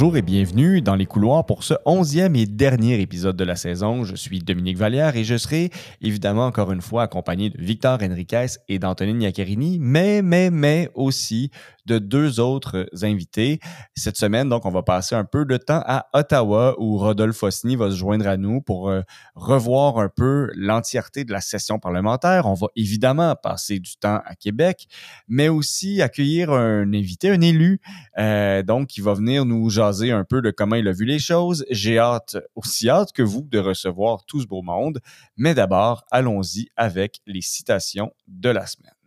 [0.00, 4.02] Bonjour et bienvenue dans les couloirs pour ce onzième et dernier épisode de la saison.
[4.02, 5.68] Je suis Dominique Vallière et je serai
[6.00, 11.50] évidemment encore une fois accompagné de Victor Enriquez et d'Antonine Iaccherini, mais, mais, mais aussi
[11.90, 13.58] de deux autres invités.
[13.96, 17.74] Cette semaine, donc, on va passer un peu de temps à Ottawa où Rodolphe Osny
[17.74, 19.02] va se joindre à nous pour euh,
[19.34, 22.46] revoir un peu l'entièreté de la session parlementaire.
[22.46, 24.86] On va évidemment passer du temps à Québec,
[25.26, 27.80] mais aussi accueillir un invité, un élu,
[28.18, 31.18] euh, donc, qui va venir nous jaser un peu de comment il a vu les
[31.18, 31.64] choses.
[31.70, 35.00] J'ai hâte, aussi hâte que vous, de recevoir tout ce beau monde.
[35.36, 38.99] Mais d'abord, allons-y avec les citations de la semaine.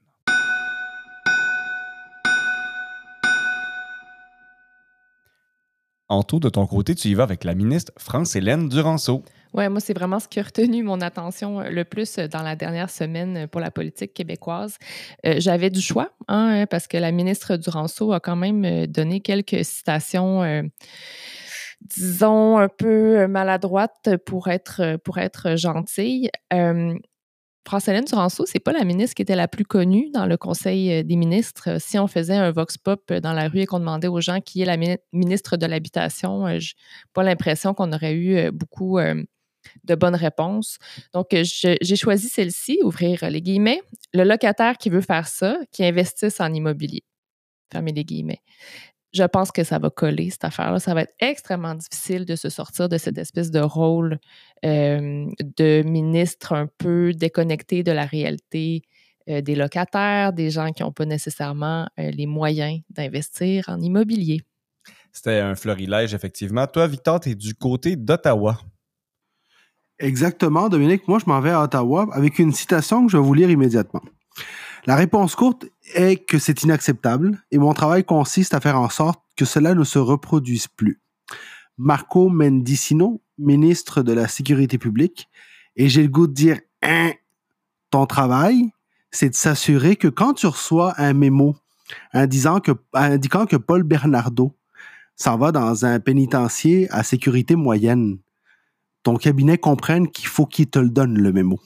[6.22, 9.24] Tout de ton côté, tu y vas avec la ministre France-Hélène Duranceau.
[9.54, 12.42] Oui, moi, c'est vraiment ce qui a retenu mon attention euh, le plus euh, dans
[12.42, 14.78] la dernière semaine euh, pour la politique québécoise.
[15.24, 20.64] J'avais du choix, hein, parce que la ministre Duranceau a quand même donné quelques citations,
[21.82, 26.30] disons, un peu maladroites pour être, pour être gentille.
[27.66, 31.04] France-Hélène Duranceau, c'est pas la ministre qui était la plus connue dans le Conseil euh,
[31.04, 31.80] des ministres.
[31.80, 34.42] Si on faisait un vox pop euh, dans la rue et qu'on demandait aux gens
[34.42, 34.78] qui est la
[35.14, 36.74] ministre de l'Habitation, euh, j'ai
[37.14, 40.78] pas l'impression qu'on aurait eu beaucoup de bonnes réponses.
[41.14, 43.82] Donc, j'ai choisi celle-ci, ouvrir les guillemets.
[44.14, 47.04] Le locataire qui veut faire ça, qui investisse en immobilier.
[47.72, 48.41] Fermez les guillemets
[49.14, 50.80] je pense que ça va coller, cette affaire-là.
[50.80, 54.20] Ça va être extrêmement difficile de se sortir de cette espèce de rôle
[54.66, 58.82] euh, de ministre un peu déconnecté de la réalité
[59.30, 64.41] euh, des locataires, des gens qui n'ont pas nécessairement euh, les moyens d'investir en immobilier.
[65.12, 66.66] C'était un florilège, effectivement.
[66.66, 68.59] Toi, Victor, tu es du côté d'Ottawa.
[70.00, 71.07] Exactement, Dominique.
[71.07, 74.02] Moi, je m'en vais à Ottawa avec une citation que je vais vous lire immédiatement.
[74.85, 79.21] La réponse courte est que c'est inacceptable et mon travail consiste à faire en sorte
[79.38, 80.99] que cela ne se reproduise plus.
[81.77, 85.29] Marco Mendicino, ministre de la Sécurité publique,
[85.77, 87.13] et j'ai le goût de dire hein,
[87.91, 88.72] ton travail,
[89.09, 91.55] c'est de s'assurer que quand tu reçois un mémo
[92.11, 94.53] indiquant que, Paul Bernardo
[95.16, 98.17] s'en va dans un pénitencier à sécurité moyenne,
[99.03, 101.59] ton cabinet comprenne qu'il faut qu'il te le donne, le mémo.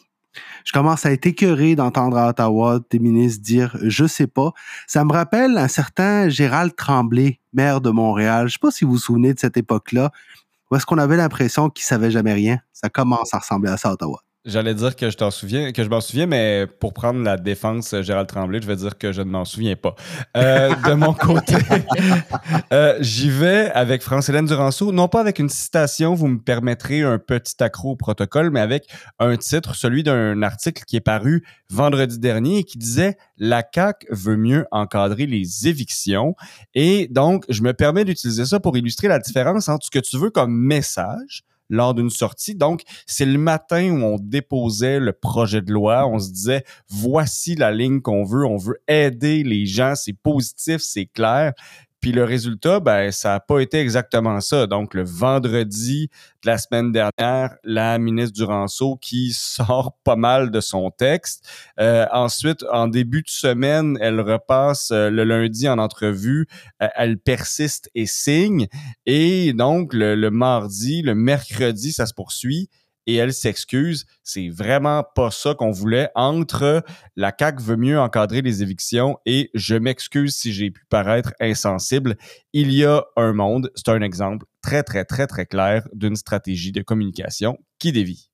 [0.65, 4.51] Je commence à être écœuré d'entendre à Ottawa des ministres dire je sais pas.
[4.85, 8.47] Ça me rappelle un certain Gérald Tremblay, maire de Montréal.
[8.47, 10.11] Je sais pas si vous vous souvenez de cette époque-là,
[10.69, 12.59] où est-ce qu'on avait l'impression qu'il savait jamais rien.
[12.73, 14.26] Ça commence à ressembler à ça à Ottawa.
[14.47, 17.93] J'allais dire que je t'en souviens, que je m'en souviens, mais pour prendre la défense
[17.93, 19.93] euh, Gérald Tremblay, je vais dire que je ne m'en souviens pas.
[20.37, 21.55] Euh, de mon côté,
[22.71, 27.19] euh, j'y vais avec France-Hélène Duranceau, non pas avec une citation, vous me permettrez un
[27.19, 28.87] petit accro au protocole, mais avec
[29.19, 34.05] un titre, celui d'un article qui est paru vendredi dernier et qui disait La CAC
[34.11, 36.35] veut mieux encadrer les évictions.
[36.73, 40.17] Et donc, je me permets d'utiliser ça pour illustrer la différence entre ce que tu
[40.17, 42.55] veux comme message lors d'une sortie.
[42.55, 46.07] Donc, c'est le matin où on déposait le projet de loi.
[46.07, 48.45] On se disait, voici la ligne qu'on veut.
[48.45, 49.93] On veut aider les gens.
[49.95, 51.53] C'est positif, c'est clair.
[52.07, 54.65] Puis le résultat, ben, ça n'a pas été exactement ça.
[54.65, 56.09] Donc, le vendredi
[56.41, 61.45] de la semaine dernière, la ministre Duranceau qui sort pas mal de son texte.
[61.81, 66.47] Euh, ensuite, en début de semaine, elle repasse euh, le lundi en entrevue.
[66.81, 68.67] Euh, elle persiste et signe.
[69.05, 72.69] Et donc, le mardi, le mercredi, ça se poursuit
[73.07, 74.05] et elle s'excuse.
[74.23, 76.09] C'est vraiment pas ça qu'on voulait.
[76.13, 76.83] Entre
[77.15, 82.17] la CAQ veut mieux encadrer les évictions et je m'excuse si j'ai pu paraître insensible.
[82.53, 86.71] Il y a un monde, c'est un exemple très, très, très, très clair d'une stratégie
[86.71, 88.29] de communication qui dévie.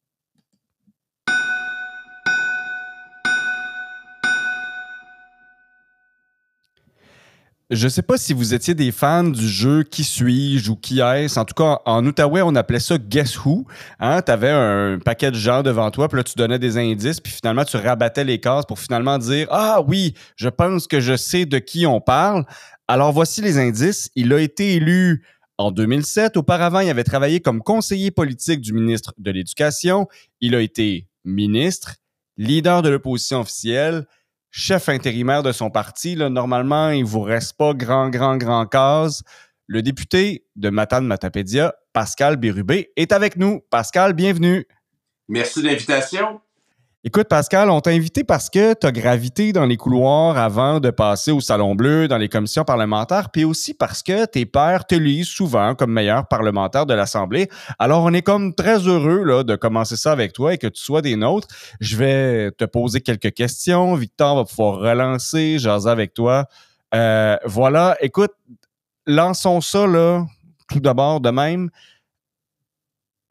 [7.75, 11.39] Je sais pas si vous étiez des fans du jeu Qui suis-je ou Qui est-ce.
[11.39, 13.65] En tout cas, en Outaouais, on appelait ça Guess Who.
[13.99, 14.21] Hein?
[14.21, 17.33] Tu avais un paquet de gens devant toi, puis là, tu donnais des indices, puis
[17.33, 21.47] finalement, tu rabattais les cases pour finalement dire Ah oui, je pense que je sais
[21.47, 22.45] de qui on parle.
[22.87, 24.11] Alors, voici les indices.
[24.15, 25.25] Il a été élu
[25.57, 26.37] en 2007.
[26.37, 30.07] Auparavant, il avait travaillé comme conseiller politique du ministre de l'Éducation.
[30.41, 31.95] Il a été ministre,
[32.37, 34.05] leader de l'opposition officielle
[34.53, 36.15] chef intérimaire de son parti.
[36.15, 39.23] Là, normalement, il vous reste pas grand, grand, grand case.
[39.65, 43.61] Le député de Matane Matapédia, Pascal Bérubé, est avec nous.
[43.71, 44.65] Pascal, bienvenue.
[45.27, 46.39] Merci de l'invitation.
[47.05, 50.89] Écoute, Pascal, on t'a invité parce que tu as gravité dans les couloirs avant de
[50.89, 54.95] passer au Salon Bleu, dans les commissions parlementaires, puis aussi parce que tes pères te
[54.95, 57.49] lisent souvent comme meilleur parlementaire de l'Assemblée.
[57.77, 60.81] Alors, on est comme très heureux là, de commencer ça avec toi et que tu
[60.81, 61.49] sois des nôtres.
[61.81, 63.95] Je vais te poser quelques questions.
[63.95, 66.45] Victor va pouvoir relancer, jaser avec toi.
[66.95, 68.31] Euh, voilà, écoute,
[69.07, 70.25] lançons ça là
[70.73, 71.69] tout d'abord de même.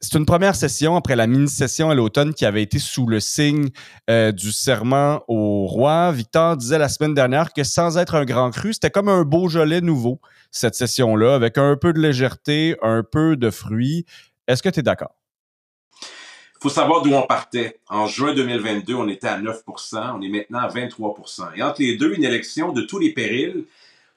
[0.04, 3.68] C'est une première session après la mini-session à l'automne qui avait été sous le signe
[4.10, 6.10] euh, du serment au roi.
[6.10, 9.48] Victor disait la semaine dernière que sans être un grand cru, c'était comme un beau
[9.48, 10.20] gelé nouveau,
[10.50, 14.04] cette session-là, avec un peu de légèreté, un peu de fruits.
[14.48, 15.14] Est-ce que tu es d'accord?
[16.60, 17.80] Faut savoir d'où on partait.
[17.88, 21.14] En juin 2022, on était à 9% on est maintenant à 23
[21.54, 23.66] Et entre les deux, une élection de tous les périls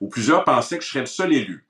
[0.01, 1.64] où plusieurs pensaient que je serais le seul élu.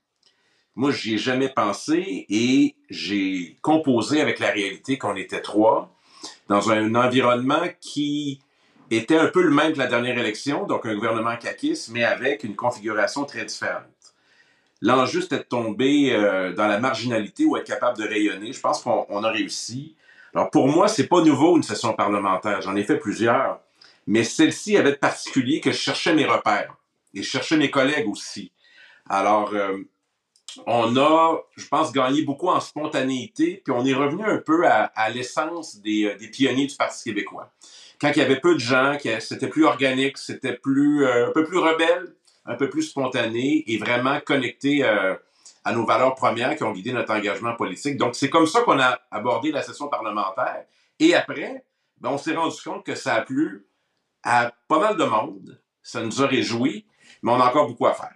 [0.75, 5.89] Moi, j'y ai jamais pensé et j'ai composé avec la réalité qu'on était trois
[6.49, 8.41] dans un environnement qui
[8.91, 12.43] était un peu le même que la dernière élection, donc un gouvernement caquiste, mais avec
[12.43, 13.83] une configuration très différente.
[14.81, 18.51] L'enjeu, c'était de tomber euh, dans la marginalité ou être capable de rayonner.
[18.51, 19.95] Je pense qu'on a réussi.
[20.33, 22.61] Alors, pour moi, c'est pas nouveau une session parlementaire.
[22.61, 23.61] J'en ai fait plusieurs.
[24.05, 26.75] Mais celle-ci avait de particulier que je cherchais mes repères
[27.13, 28.51] et je cherchais mes collègues aussi.
[29.09, 29.77] Alors, euh,
[30.65, 35.09] on a, je pense, gagné beaucoup en spontanéité, puis on est revenu un peu à,
[35.09, 37.51] l'essence des, euh, des, pionniers du Parti québécois.
[37.99, 41.43] Quand il y avait peu de gens, c'était plus organique, c'était plus euh, un peu
[41.43, 42.13] plus rebelle,
[42.45, 45.15] un peu plus spontané et vraiment connecté euh,
[45.63, 47.97] à nos valeurs premières qui ont guidé notre engagement politique.
[47.97, 50.65] Donc, c'est comme ça qu'on a abordé la session parlementaire.
[50.99, 51.65] Et après,
[51.99, 53.65] ben, on s'est rendu compte que ça a plu
[54.23, 55.61] à pas mal de monde.
[55.81, 56.85] Ça nous a réjouis,
[57.23, 58.13] mais on a encore beaucoup à faire.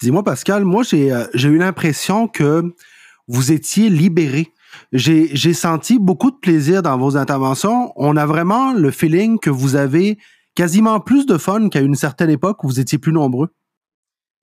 [0.00, 2.74] Dis-moi, Pascal, moi, j'ai euh, eu l'impression que
[3.26, 4.52] vous étiez libéré.
[4.92, 7.92] J'ai senti beaucoup de plaisir dans vos interventions.
[7.96, 10.18] On a vraiment le feeling que vous avez
[10.54, 13.48] quasiment plus de fun qu'à une certaine époque où vous étiez plus nombreux.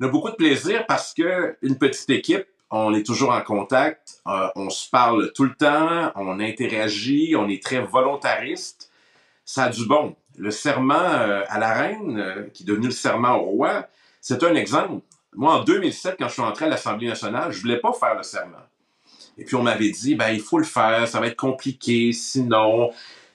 [0.02, 4.20] On a beaucoup de plaisir parce que une petite équipe, on est toujours en contact,
[4.28, 8.92] euh, on se parle tout le temps, on interagit, on est très volontariste.
[9.46, 10.18] Ça a du bon.
[10.38, 13.88] Le serment euh, à la reine, qui est devenu le serment au roi,
[14.20, 15.02] c'est un exemple.
[15.36, 18.24] Moi, en 2007, quand je suis entré à l'Assemblée nationale, je voulais pas faire le
[18.24, 18.58] serment.
[19.38, 22.92] Et puis, on m'avait dit, ben, il faut le faire, ça va être compliqué, sinon,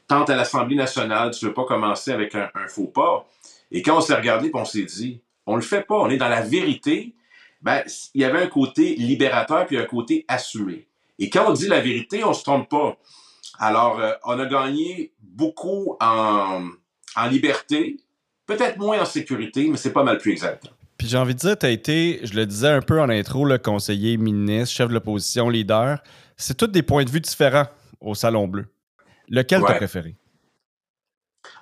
[0.08, 3.26] tant à l'Assemblée nationale, tu veux pas commencer avec un, faux pas.
[3.70, 6.28] Et quand on s'est regardé, on s'est dit, on le fait pas, on est dans
[6.28, 7.14] la vérité.
[7.62, 7.82] Ben,
[8.14, 10.86] il y avait un côté libérateur puis un côté assumé.
[11.18, 12.96] Et quand on dit la vérité, on se trompe pas.
[13.58, 16.70] Alors, euh, on a gagné beaucoup en,
[17.14, 17.98] en liberté,
[18.46, 20.70] peut-être moins en sécurité, mais c'est pas mal plus exact.
[21.00, 23.46] Puis j'ai envie de dire, tu as été, je le disais un peu en intro,
[23.46, 26.02] le conseiller, ministre, chef de l'opposition, leader.
[26.36, 27.68] C'est tous des points de vue différents
[28.02, 28.66] au Salon Bleu.
[29.26, 30.14] Lequel t'as préféré?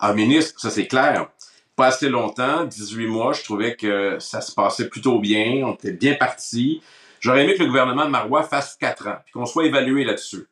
[0.00, 1.29] Ah, ministre, ça c'est clair.
[1.76, 5.93] Pas assez longtemps, 18 mois, je trouvais que ça se passait plutôt bien, on était
[5.93, 6.82] bien parti.
[7.20, 10.49] J'aurais aimé que le gouvernement de Marois fasse 4 ans, puis qu'on soit évalué là-dessus.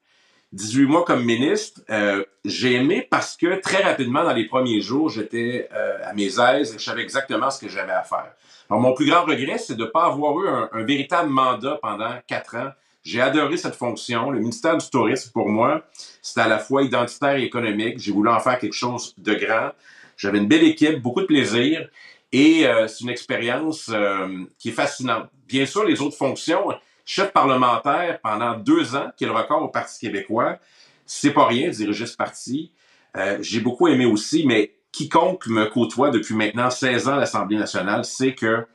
[0.53, 5.09] 18 mois comme ministre, euh, j'ai aimé parce que très rapidement, dans les premiers jours,
[5.09, 8.33] j'étais euh, à mes aises et je savais exactement ce que j'avais à faire.
[8.69, 12.15] Alors, mon plus grand regret, c'est de ne pas avoir eu un, véritable mandat pendant
[12.27, 12.71] quatre ans.
[13.03, 14.31] J'ai adoré cette fonction.
[14.31, 15.85] Le ministère du Tourisme, pour moi,
[16.21, 17.99] c'était à la fois identitaire et économique.
[17.99, 19.71] J'ai voulu en faire quelque chose de grand.
[20.17, 21.89] J'avais une belle équipe, beaucoup de plaisir.
[22.33, 25.29] Et euh, c'est une expérience euh, qui est fascinante.
[25.47, 26.75] Bien sûr, les autres fonctions,
[27.05, 30.59] chef parlementaire pendant deux ans, qui est le record au Parti québécois,
[31.07, 32.73] c'est pas rien, diriger ce parti.
[33.17, 37.59] Euh, j'ai beaucoup aimé aussi, mais quiconque me côtoie depuis maintenant 16 ans à l'Assemblée
[37.59, 38.67] nationale sait que,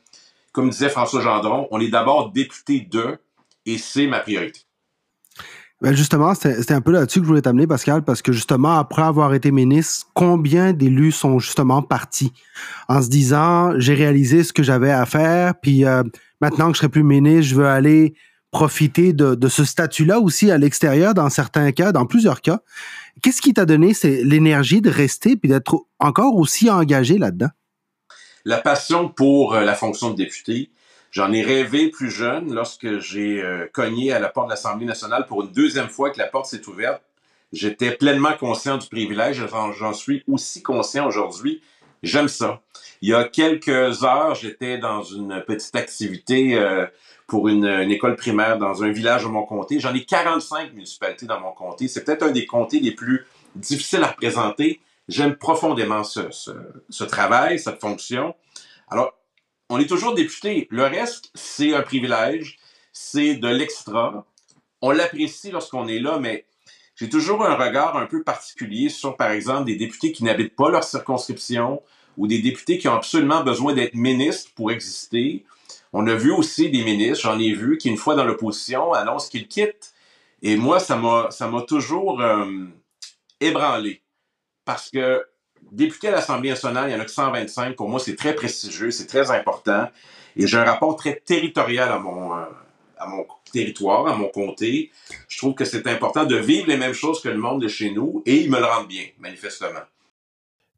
[0.52, 3.18] comme disait François Gendron, on est d'abord député de,
[3.66, 4.62] et c'est ma priorité.
[5.82, 9.02] Ben justement, c'était un peu là-dessus que je voulais t'amener, Pascal, parce que justement, après
[9.02, 12.32] avoir été ministre, combien d'élus sont justement partis?
[12.88, 16.04] En se disant, j'ai réalisé ce que j'avais à faire, puis euh,
[16.40, 18.14] maintenant que je serai plus ministre, je veux aller
[18.52, 22.60] profiter de, ce statut-là aussi à l'extérieur, dans certains cas, dans plusieurs cas.
[23.22, 27.50] Qu'est-ce qui t'a donné l'énergie de rester puis d'être encore aussi engagé là-dedans?
[28.44, 30.72] La passion pour euh, la fonction de député.
[31.12, 35.26] J'en ai rêvé plus jeune lorsque j'ai euh, cogné à la porte de l'Assemblée nationale
[35.28, 37.02] pour une deuxième fois que la porte s'est ouverte.
[37.54, 39.44] J'étais pleinement conscient du privilège.
[39.78, 41.62] J'en suis aussi conscient aujourd'hui.
[42.02, 42.62] J'aime ça.
[43.02, 46.86] Il y a quelques heures, j'étais dans une petite activité euh,
[47.32, 49.80] pour une, école primaire dans un village de mon comté.
[49.80, 51.88] J'en ai 45 municipalités dans mon comté.
[51.88, 54.82] C'est peut-être un des comtés les plus difficiles à représenter.
[55.08, 58.36] J'aime profondément ce, ce, travail, cette fonction.
[58.90, 59.14] Alors,
[59.70, 60.68] on est toujours député.
[60.72, 62.58] Le reste, c'est un privilège,
[62.92, 64.26] c'est de l'extra.
[64.82, 66.44] On l'apprécie lorsqu'on est là, mais
[66.98, 70.70] j'ai toujours un regard un peu particulier sur, par exemple, des députés qui n'habitent pas
[70.70, 71.82] leur circonscription
[72.18, 75.46] ou des députés qui ont absolument besoin d'être ministres pour exister
[75.94, 79.30] on a vu aussi des ministres, j'en ai vu, qui, une fois dans l'opposition, annoncent
[79.30, 79.94] qu'ils quittent.
[80.42, 82.66] Et moi, ça m'a, toujours euh,
[83.40, 84.02] ébranlé.
[84.66, 85.24] Parce que
[85.72, 87.76] député à l'Assemblée nationale, il y en a que 125.
[87.76, 89.90] Pour moi, c'est très prestigieux, c'est très important.
[90.36, 92.46] Et j'ai un rapport très territorial à mon, euh,
[92.98, 94.92] à mon territoire, à mon comté.
[95.28, 97.92] Je trouve que c'est important de vivre les mêmes choses que le monde de chez
[97.92, 99.82] nous et ils me le rendent bien, manifestement.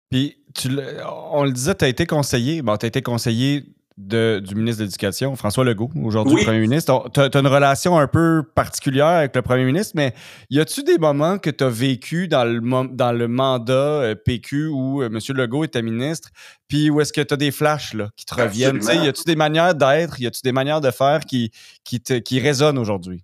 [0.10, 0.70] Puis, tu
[1.05, 2.62] on le disait, tu as été conseiller.
[2.62, 3.63] Bon, tu as été conseiller
[3.98, 7.10] du ministre de l'Éducation, François Legault, aujourd'hui Premier ministre.
[7.14, 10.14] Tu as, une relation un peu particulière avec le Premier ministre, mais
[10.50, 14.68] y a-tu des moments que tu as vécu dans le, dans le mandat euh, PQ
[14.68, 15.20] où euh, M.
[15.36, 16.30] Legault était ministre,
[16.68, 18.82] puis où est-ce que tu as des flashs là, qui te reviennent?
[18.82, 21.52] Y a-tu des manières d'être, y a-tu des manières de faire qui,
[21.84, 23.24] qui, qui résonnent aujourd'hui?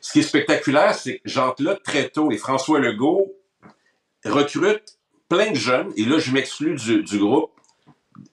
[0.00, 3.32] Ce qui est spectaculaire, c'est que j'entre là très tôt et François Legault
[4.24, 7.51] recrute plein de jeunes, et là, je m'exclus du, du groupe,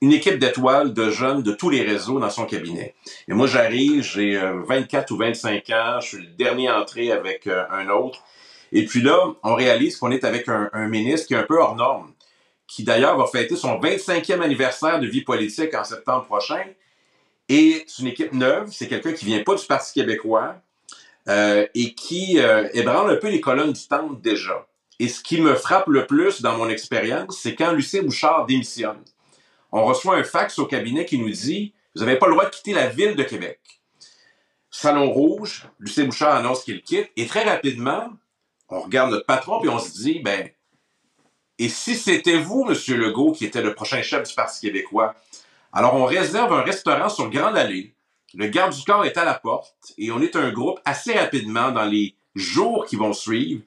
[0.01, 2.95] une équipe d'étoiles de jeunes de tous les réseaux dans son cabinet.
[3.27, 7.47] Et moi, j'arrive, j'ai 24 euh, ou 25 ans, je suis le dernier entré avec
[7.47, 8.23] euh, un autre.
[8.71, 11.75] Et puis là, on réalise qu'on est avec un, ministre qui est un peu hors
[11.75, 12.13] norme,
[12.67, 16.63] qui d'ailleurs va fêter son 25e anniversaire de vie politique en septembre prochain.
[17.49, 20.55] Et c'est une équipe neuve, c'est quelqu'un qui vient pas du Parti québécois
[21.27, 22.37] euh, et qui
[22.73, 24.67] ébranle un peu les colonnes du temple déjà.
[24.99, 28.99] Et ce qui me frappe le plus dans mon expérience, c'est quand Lucien Bouchard démissionne
[29.71, 32.49] on reçoit un fax au cabinet qui nous dit Vous n'avez pas le droit de
[32.49, 33.59] quitter la ville de Québec.
[34.71, 38.09] Salon Rouge, Lucien Bouchard annonce qu'il quitte, et très rapidement,
[38.69, 40.49] on regarde notre patron, puis on se dit Ben,
[41.57, 42.97] et si c'était vous, M.
[42.97, 45.15] Legault, qui était le prochain chef du Parti québécois
[45.73, 47.93] Alors, on réserve un restaurant sur Grande Allée.
[48.33, 51.71] Le garde du corps est à la porte, et on est un groupe assez rapidement
[51.71, 53.61] dans les jours qui vont suivre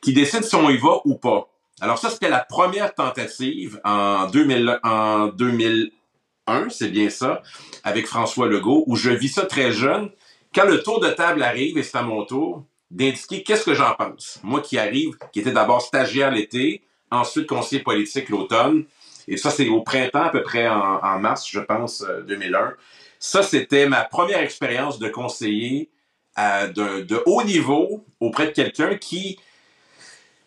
[0.00, 1.48] qui décide si on y va ou pas.
[1.80, 7.42] Alors ça, c'était la première tentative en, 2000, en 2001, c'est bien ça,
[7.84, 10.10] avec François Legault, où je vis ça très jeune.
[10.54, 13.94] Quand le tour de table arrive, et c'est à mon tour, d'indiquer qu'est-ce que j'en
[13.94, 14.40] pense.
[14.42, 18.84] Moi qui arrive, qui était d'abord stagiaire l'été, ensuite conseiller politique l'automne,
[19.26, 22.58] et ça c'est au printemps, à peu près en, mars, je pense, 2001.
[22.58, 22.70] Euh,
[23.22, 25.90] ça, c'était ma première expérience de conseiller
[26.38, 29.38] euh, de, de haut niveau auprès de quelqu'un qui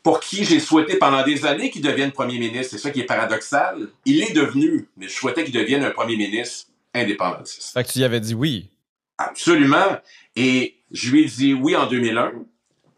[0.04, 2.72] pour qui j'ai souhaité pendant des années qu'il devienne premier ministre.
[2.72, 3.88] C'est ça qui est paradoxal.
[4.06, 7.74] Il est devenu, mais je souhaitais qu'il devienne un premier ministre indépendantiste.
[7.74, 8.70] Fait que tu y avais dit oui.
[9.18, 9.98] Absolument.
[10.36, 12.34] Et je lui ai dit oui en 2001.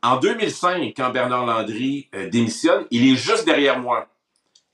[0.02, 4.08] En 2005, quand Bernard Landry euh, démissionne, il est juste derrière moi.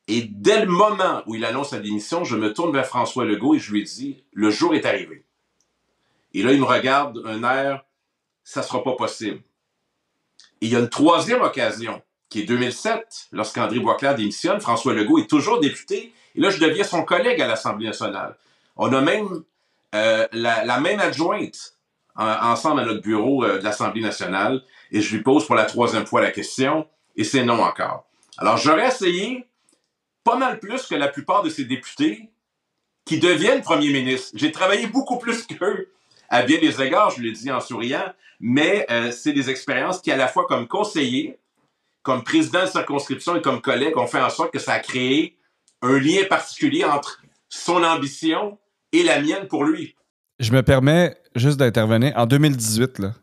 [0.07, 3.55] Et dès le moment où il annonce sa démission, je me tourne vers François Legault
[3.55, 5.23] et je lui dis le jour est arrivé.
[6.33, 7.83] Et là, il me regarde un air
[8.43, 9.41] ça sera pas possible.
[10.59, 15.19] Et il y a une troisième occasion qui est 2007, lorsqu'André Boisclair démissionne, François Legault
[15.19, 18.37] est toujours député, et là, je deviens son collègue à l'Assemblée nationale.
[18.77, 19.43] On a même
[19.93, 21.75] euh, la, même adjointe
[22.15, 26.05] ensemble à notre bureau euh, de l'Assemblée nationale, et je lui pose pour la troisième
[26.05, 28.05] fois la question, et c'est non encore.
[28.37, 29.45] Alors, j'aurais essayé
[30.23, 32.29] pas mal plus que la plupart de ces députés
[33.03, 34.31] qui deviennent premiers ministres.
[34.35, 35.89] J'ai travaillé beaucoup plus qu'eux
[36.29, 40.13] à bien des égards, je le dis en souriant, mais euh, c'est des expériences qui,
[40.13, 41.37] à la fois comme conseiller,
[42.03, 45.37] comme président de circonscription et comme collègue, on fait en sorte que ça a créé
[45.81, 48.57] un lien particulier entre son ambition
[48.91, 49.95] et la mienne pour lui.
[50.39, 52.13] Je me permets juste d'intervenir.
[52.15, 53.13] En 2018, là,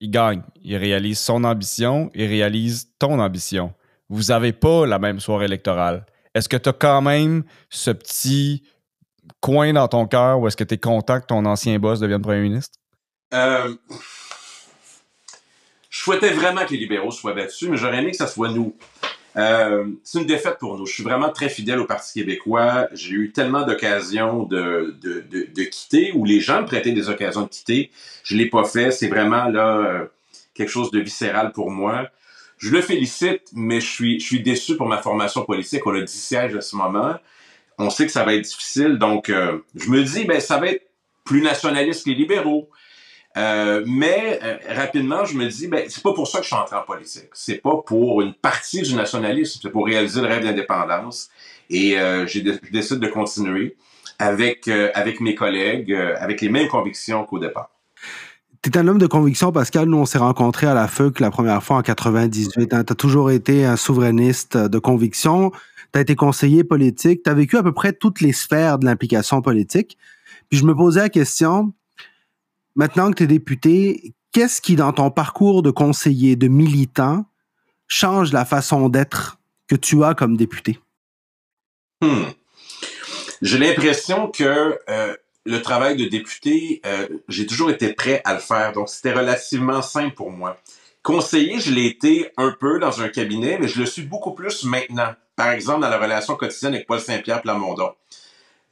[0.00, 0.42] il gagne.
[0.62, 3.72] Il réalise son ambition, il réalise ton ambition.
[4.08, 6.06] Vous n'avez pas la même soirée électorale.
[6.34, 8.62] Est-ce que tu as quand même ce petit
[9.40, 12.22] coin dans ton cœur où est-ce que tu es content que ton ancien boss devienne
[12.22, 12.78] premier ministre?
[13.34, 13.74] Euh,
[15.90, 18.76] je souhaitais vraiment que les libéraux soient battus, mais j'aurais aimé que ça soit nous.
[19.36, 20.86] Euh, c'est une défaite pour nous.
[20.86, 22.88] Je suis vraiment très fidèle au Parti québécois.
[22.92, 27.42] J'ai eu tellement d'occasions de, de, de, quitter, ou les gens me prêtaient des occasions
[27.42, 27.90] de quitter.
[28.24, 28.90] Je l'ai pas fait.
[28.90, 30.06] C'est vraiment là euh,
[30.54, 32.08] quelque chose de viscéral pour moi.
[32.58, 35.86] Je le félicite, mais je suis, je suis déçu pour ma formation politique.
[35.86, 37.14] On a 10 sièges à ce moment.
[37.78, 38.98] On sait que ça va être difficile.
[38.98, 40.84] Donc, euh, je me dis, ben, ça va être
[41.24, 42.68] plus nationaliste que les libéraux.
[43.38, 46.56] Euh, mais euh, rapidement, je me dis, ben, c'est pas pour ça que je suis
[46.56, 47.28] entré en politique.
[47.32, 51.30] C'est pas pour une partie du nationalisme, c'est pour réaliser le rêve d'indépendance.
[51.70, 52.40] Et euh, je
[52.72, 53.76] décide de continuer
[54.18, 57.70] avec, avec mes collègues, avec les mêmes convictions qu'au départ.
[58.62, 59.88] Tu es un homme de conviction, Pascal.
[59.88, 62.74] Nous, on s'est rencontrés à la FEUC la première fois en 98.
[62.74, 62.82] Hein.
[62.82, 65.52] Tu as toujours été un souverainiste de conviction.
[65.92, 67.22] Tu as été conseiller politique.
[67.22, 69.96] Tu as vécu à peu près toutes les sphères de l'implication politique.
[70.48, 71.72] Puis je me posais la question,
[72.78, 77.26] Maintenant que tu es député, qu'est-ce qui, dans ton parcours de conseiller, de militant,
[77.88, 80.78] change la façon d'être que tu as comme député?
[82.00, 82.26] Hmm.
[83.42, 88.38] J'ai l'impression que euh, le travail de député, euh, j'ai toujours été prêt à le
[88.38, 90.56] faire, donc c'était relativement simple pour moi.
[91.02, 94.62] Conseiller, je l'ai été un peu dans un cabinet, mais je le suis beaucoup plus
[94.62, 95.16] maintenant.
[95.34, 97.90] Par exemple, dans la relation quotidienne avec Paul Saint-Pierre Plamondon.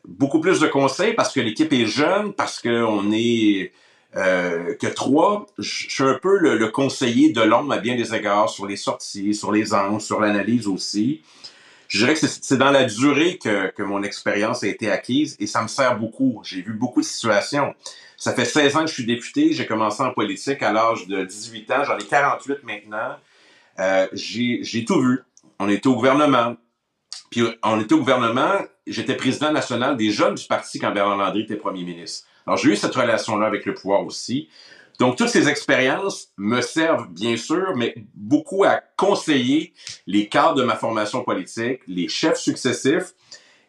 [0.06, 3.72] Beaucoup plus de conseils parce que l'équipe est jeune, parce qu'on est
[4.16, 8.48] euh, que trois, je suis un peu le, conseiller de l'ombre à bien des égards
[8.48, 11.22] sur les sorties, sur les angles, sur l'analyse aussi.
[11.88, 15.46] Je dirais que c'est dans la durée que, que mon expérience a été acquise et
[15.46, 16.40] ça me sert beaucoup.
[16.44, 17.74] J'ai vu beaucoup de situations.
[18.16, 19.52] Ça fait 16 ans que je suis député.
[19.52, 21.84] J'ai commencé en politique à l'âge de 18 ans.
[21.84, 23.16] J'en ai 48 maintenant.
[23.78, 25.20] Euh, j'ai tout vu.
[25.58, 26.56] On était au gouvernement.
[27.30, 28.60] Puis on était au gouvernement.
[28.86, 32.26] J'étais président national des jeunes du parti quand Bernard Landry était premier ministre.
[32.46, 34.48] Alors j'ai eu cette relation-là avec le pouvoir aussi.
[34.98, 39.74] Donc, toutes ces expériences me servent, bien sûr, mais beaucoup à conseiller
[40.06, 43.12] les cadres de ma formation politique, les chefs successifs,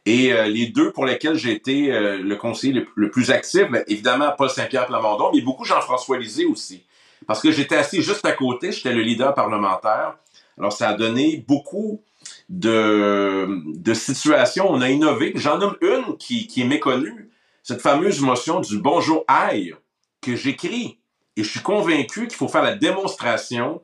[0.06, 3.84] et euh, les deux pour lesquels j'ai été euh, le conseiller le, plus actif, ben,
[3.88, 6.86] évidemment Paul Saint-Pierre Plamondon, mais beaucoup Jean-François Lisée aussi.
[7.28, 10.16] Parce que j'étais assis juste à côté, j'étais le leader parlementaire.
[10.58, 12.02] Alors ça a donné beaucoup
[12.48, 14.68] de, de situations.
[14.70, 15.34] On a innové.
[15.36, 17.30] J'en nomme une qui, qui est méconnue.
[17.68, 19.76] Cette fameuse motion du bonjour aïe
[20.22, 21.02] que j'écris.
[21.36, 23.82] Et je suis convaincu qu'il faut faire la démonstration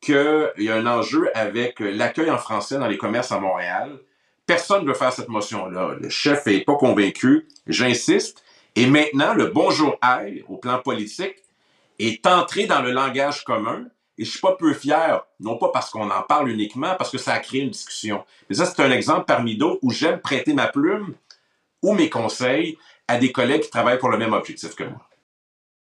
[0.00, 3.98] qu'il y a un enjeu avec l'accueil en français dans les commerces à Montréal
[4.46, 5.96] Personne ne veut faire cette motion-là.
[6.00, 7.48] Le chef n'est pas convaincu.
[7.66, 8.44] J'insiste.
[8.76, 11.34] Et maintenant, le bonjour aïe, au plan politique,
[11.98, 13.86] est entré dans le langage commun.
[14.16, 17.18] Et je suis pas peu fier, non pas parce qu'on en parle uniquement, parce que
[17.18, 18.24] ça a créé une discussion.
[18.48, 21.16] Mais ça, c'est un exemple parmi d'autres où j'aime prêter ma plume
[21.82, 25.08] ou mes conseils à des collègues qui travaillent pour le même objectif que moi.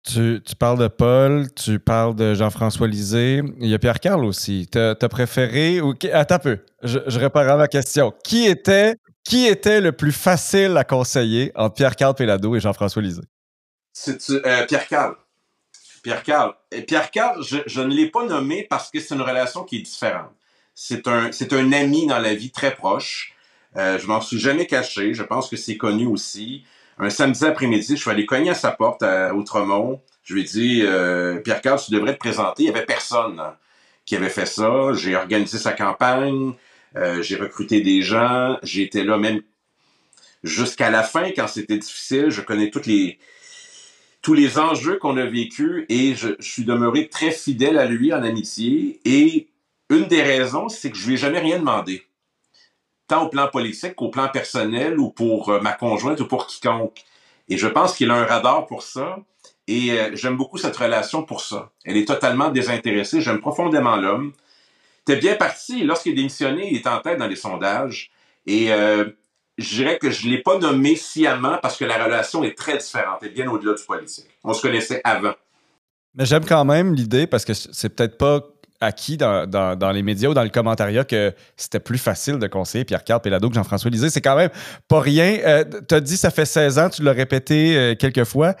[0.07, 3.41] Tu, parles de Paul, tu parles de Jean-François Lisée.
[3.59, 4.67] Il y a Pierre Carl aussi.
[4.71, 5.81] T'as as préféré.
[5.81, 6.59] Ou, attends un peu.
[6.83, 8.13] Je, je à ma question.
[8.23, 13.01] Qui était, qui était le plus facile à conseiller entre Pierre Carl Pélado et Jean-François
[13.01, 13.21] Lisée?
[13.91, 15.15] C'est euh, Pierre Carl.
[16.01, 16.53] Pierre Carl.
[16.71, 19.81] Et Pierre Carl, je, ne l'ai pas nommé parce que c'est une relation qui est
[19.81, 20.31] différente.
[20.73, 23.33] C'est un, c'est un ami dans la vie très proche.
[23.75, 25.13] Euh, je m'en suis jamais caché.
[25.13, 26.63] Je pense que c'est connu aussi
[26.99, 30.01] un samedi après-midi, je suis allé cogner à sa porte à Outremont.
[30.23, 32.63] Je lui ai dit, euh, Pierre Carl, tu devrais te présenter.
[32.63, 33.55] Il n'y avait personne hein,
[34.05, 34.93] qui avait fait ça.
[34.93, 36.53] J'ai organisé sa campagne.
[36.97, 38.57] Euh, j'ai recruté des gens.
[38.63, 39.41] J'ai été là même
[40.43, 42.29] jusqu'à la fin quand c'était difficile.
[42.29, 43.17] Je connais les,
[44.21, 48.13] tous les enjeux qu'on a vécus et je, je, suis demeuré très fidèle à lui
[48.13, 48.99] en amitié.
[49.05, 49.47] Et
[49.89, 52.08] une des raisons, c'est que je lui ai jamais rien demandé
[53.09, 57.03] tant au plan politique qu'au plan personnel ou pour euh, ma conjointe ou pour quiconque.
[57.49, 59.17] Et je pense qu'il a un radar pour ça.
[59.67, 61.71] Et euh, j'aime beaucoup cette relation pour ça.
[61.83, 63.19] Elle est totalement désintéressée.
[63.19, 64.31] J'aime profondément l'homme.
[65.03, 65.83] T'es bien parti.
[65.83, 68.11] Lorsqu'il est démissionné, il est en tête dans les sondages.
[68.45, 69.05] Et euh,
[69.57, 72.77] je dirais que je ne l'ai pas nommé sciemment parce que la relation est très
[72.77, 74.29] différente et bien au-delà du politique.
[74.43, 75.33] On se connaissait avant.
[76.15, 78.41] Mais j'aime quand même l'idée parce que c'est peut-être pas
[78.81, 82.85] acquis dans, dans, les médias ou dans le commentariat que c'était plus facile de conseiller
[82.85, 84.09] Pierre-Carl Pélado que Jean-François Lisée.
[84.09, 84.49] C'est quand même
[84.87, 85.37] pas rien.
[85.43, 88.55] Euh, tu as dit ça fait 16 ans, tu l'as répété euh, quelques fois.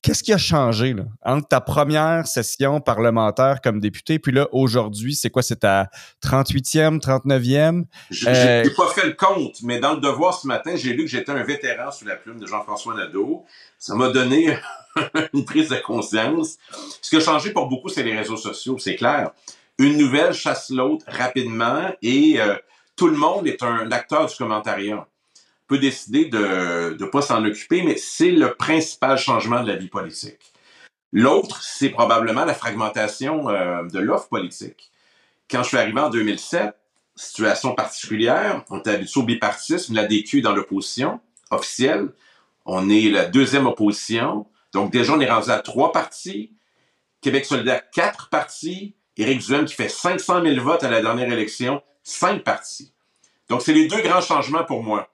[0.00, 5.16] Qu'est-ce qui a changé là, entre ta première session parlementaire comme député, puis là, aujourd'hui,
[5.16, 5.42] c'est quoi?
[5.42, 5.90] C'est ta
[6.24, 7.84] 38e, 39e?
[8.08, 11.10] Je n'ai pas fait le compte, mais dans le devoir ce matin, j'ai lu que
[11.10, 13.44] j'étais un vétéran sous la plume de Jean-François Nadeau.
[13.76, 14.56] Ça m'a donné
[15.34, 16.58] une prise de conscience.
[17.02, 19.32] Ce qui a changé pour beaucoup, c'est les réseaux sociaux, c'est clair
[19.78, 22.56] une nouvelle chasse l'autre rapidement et euh,
[22.96, 25.06] tout le monde est un acteur du commentariat.
[25.68, 29.88] peut décider de ne pas s'en occuper, mais c'est le principal changement de la vie
[29.88, 30.52] politique.
[31.12, 34.90] L'autre, c'est probablement la fragmentation euh, de l'offre politique.
[35.50, 36.74] Quand je suis arrivé en 2007,
[37.14, 42.10] situation particulière, on était habitué au bipartisme, la DQ dans l'opposition officielle,
[42.66, 46.52] on est la deuxième opposition, donc déjà on est rendu à trois partis,
[47.22, 51.82] Québec solidaire quatre partis, Éric Duhem qui fait 500 000 votes à la dernière élection,
[52.04, 52.92] cinq partis.
[53.48, 55.08] Donc, c'est les deux grands changements pour moi.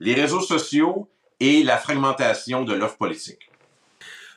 [0.00, 3.50] Les réseaux sociaux et la fragmentation de l'offre politique.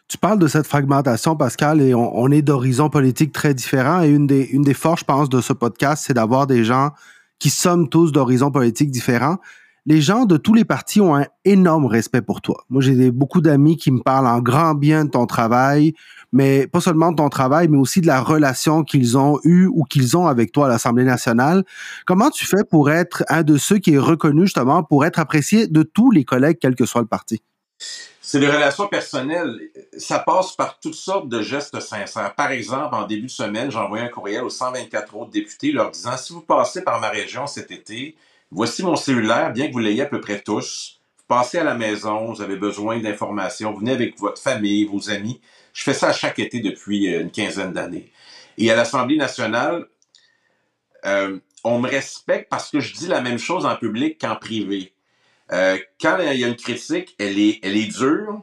[0.08, 4.04] Tu parles de cette fragmentation, Pascal, et on, est d'horizons politiques très différents.
[4.04, 6.92] Et une des, une des forces, je pense, de ce podcast, c'est d'avoir des gens
[7.40, 9.38] qui sommes tous d'horizons politiques différents.
[9.88, 12.64] Les gens de tous les partis ont un énorme respect pour toi.
[12.70, 15.94] Moi, j'ai beaucoup d'amis qui me parlent en grand bien de ton travail,
[16.36, 19.86] mais pas seulement de ton travail, mais aussi de la relation qu'ils ont eue ou
[19.86, 21.64] qu'ils ont avec toi à l'Assemblée nationale.
[22.06, 25.68] Comment tu fais pour être un de ceux qui est reconnu justement pour être apprécié
[25.68, 27.42] de tous les collègues, quel que soit le parti?
[28.20, 29.62] C'est des relations personnelles.
[29.98, 32.36] Ça passe par toutes sortes de gestes sincères.
[32.36, 35.92] Par exemple, en début de semaine, j'ai envoyé un courriel aux 124 autres députés leur
[35.92, 38.18] disant si vous passez par ma région cet été,
[38.52, 41.00] voici mon cellulaire, bien que vous l'ayez à peu près tous.
[41.18, 45.40] Vous passez à la maison, vous avez besoin d'informations, venez avec votre famille, vos amis.
[45.76, 48.10] Je fais ça chaque été depuis euh, une quinzaine d'années.
[48.58, 49.86] Et à l'Assemblée nationale,
[51.06, 54.94] euh, on me respecte parce que je dis la même chose en public qu'en privé.
[55.52, 58.42] Euh, quand il y a une critique, elle est, elle est dure,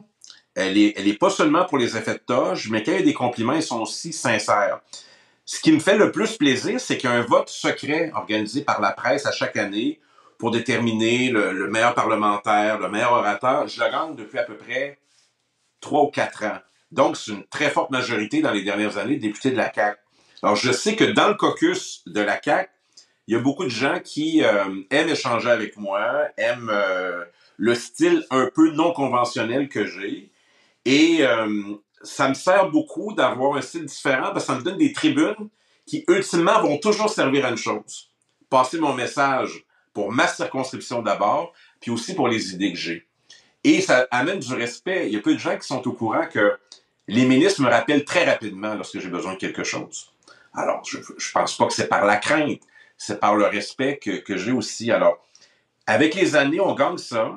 [0.55, 3.01] Elle est, elle est pas seulement pour les effets de toge, mais quand il y
[3.01, 4.81] a des compliments, ils sont aussi sincères.
[5.43, 8.61] Ce qui me fait le plus plaisir, c'est qu'il y a un vote secret organisé
[8.61, 9.99] par la presse à chaque année
[10.37, 13.67] pour déterminer le, meilleur parlementaire, le meilleur orateur.
[13.67, 14.99] Je le gagne depuis à peu près
[15.81, 16.59] trois ou quatre ans.
[16.93, 19.97] Donc, c'est une très forte majorité dans les dernières années de députés de la CAQ.
[20.43, 22.69] Alors, je sais que dans le caucus de la CAQ,
[23.27, 27.23] il y a beaucoup de gens qui euh, aiment échanger avec moi, aiment euh,
[27.57, 30.29] le style un peu non conventionnel que j'ai.
[30.85, 34.77] Et euh, ça me sert beaucoup d'avoir un style différent parce que ça me donne
[34.77, 35.49] des tribunes
[35.87, 38.11] qui, ultimement, vont toujours servir à une chose.
[38.51, 43.07] Passer mon message pour ma circonscription d'abord, puis aussi pour les idées que j'ai.
[43.63, 45.07] Et ça amène du respect.
[45.07, 46.59] Il y a peu de gens qui sont au courant que
[47.07, 50.11] les ministres me rappellent très rapidement lorsque j'ai besoin de quelque chose.
[50.53, 52.61] Alors, je ne pense pas que c'est par la crainte,
[52.97, 54.91] c'est par le respect que, que j'ai aussi.
[54.91, 55.17] Alors,
[55.87, 57.31] avec les années, on gagne ça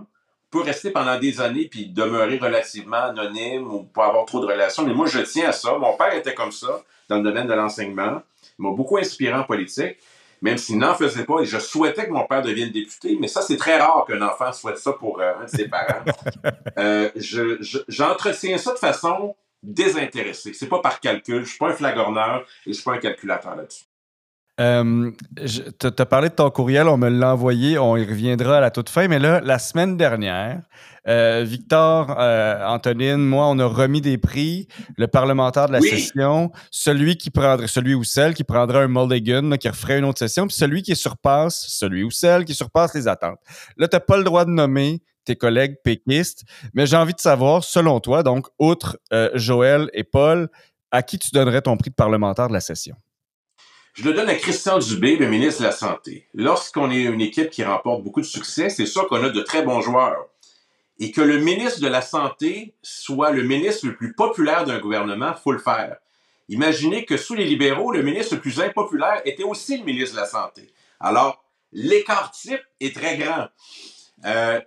[0.51, 4.85] peut rester pendant des années puis demeurer relativement anonyme ou pas avoir trop de relations.
[4.85, 5.77] Mais moi, je tiens à ça.
[5.79, 8.23] Mon père était comme ça dans le domaine de l'enseignement.
[8.59, 9.99] Il m'a beaucoup inspiré en politique,
[10.41, 11.41] même s'il n'en faisait pas.
[11.41, 14.53] Et je souhaitais que mon père devienne député, mais ça, c'est très rare qu'un enfant
[14.53, 16.05] souhaite ça pour euh, un de ses parents.
[16.79, 17.11] euh,
[17.89, 20.53] J'entretiens ça de façon désintéressée.
[20.53, 21.45] C'est pas par calcul.
[21.45, 23.85] Je suis pas un flagorneur et je suis pas un calculateur là-dessus.
[24.59, 25.11] Euh,
[25.79, 28.71] tu as parlé de ton courriel, on me l'a envoyé, on y reviendra à la
[28.71, 30.63] toute fin, mais là, la semaine dernière,
[31.09, 34.67] euh, Victor, euh, Antonine, moi, on a remis des prix.
[34.97, 39.57] Le parlementaire de la session, celui qui prendrait, celui ou celle qui prendrait un mulligan,
[39.59, 43.07] qui referait une autre session, puis celui qui surpasse, celui ou celle qui surpasse les
[43.09, 43.39] attentes.
[43.77, 47.21] Là, tu n'as pas le droit de nommer tes collègues péquistes, mais j'ai envie de
[47.21, 50.49] savoir, selon toi, donc, outre euh, Joël et Paul,
[50.91, 52.97] à qui tu donnerais ton prix de parlementaire de la session?
[53.93, 56.29] Je le donne à Christian Dubé, le ministre de la Santé.
[56.35, 59.63] Lorsqu'on est une équipe qui remporte beaucoup de succès, c'est sûr qu'on a de très
[59.63, 60.27] bons joueurs.
[60.99, 65.35] Et que le ministre de la Santé soit le ministre le plus populaire d'un gouvernement,
[65.35, 65.97] faut le faire.
[66.49, 70.21] Imaginez que sous les libéraux, le ministre le plus impopulaire était aussi le ministre de
[70.21, 70.71] la Santé.
[71.01, 73.49] Alors, l'écart type est très grand.
[74.25, 74.61] Euh,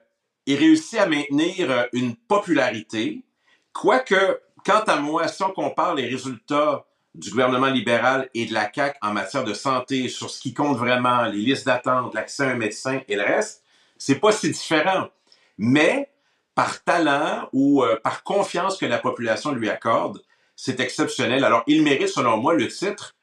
[0.50, 3.24] il réussit à maintenir une popularité,
[3.72, 8.68] quoique, quant à moi, si on compare les résultats du gouvernement libéral et de la
[8.74, 12.50] CAQ en matière de santé sur ce qui compte vraiment, les listes d'attente, l'accès à
[12.50, 13.64] un médecin et le reste,
[14.00, 15.10] c'est pas si différent.
[15.60, 16.10] Mais
[16.56, 20.20] par talent ou euh, par confiance que la population lui accorde,
[20.56, 21.44] c'est exceptionnel.
[21.44, 23.14] Alors, il mérite, selon moi, le titre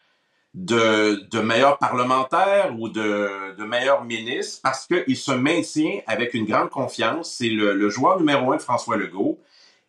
[0.57, 6.47] de, de meilleur parlementaire ou de, de meilleur ministre parce qu'il se maintient avec une
[6.47, 7.37] grande confiance.
[7.39, 9.39] C'est le, joueur numéro un de François Legault.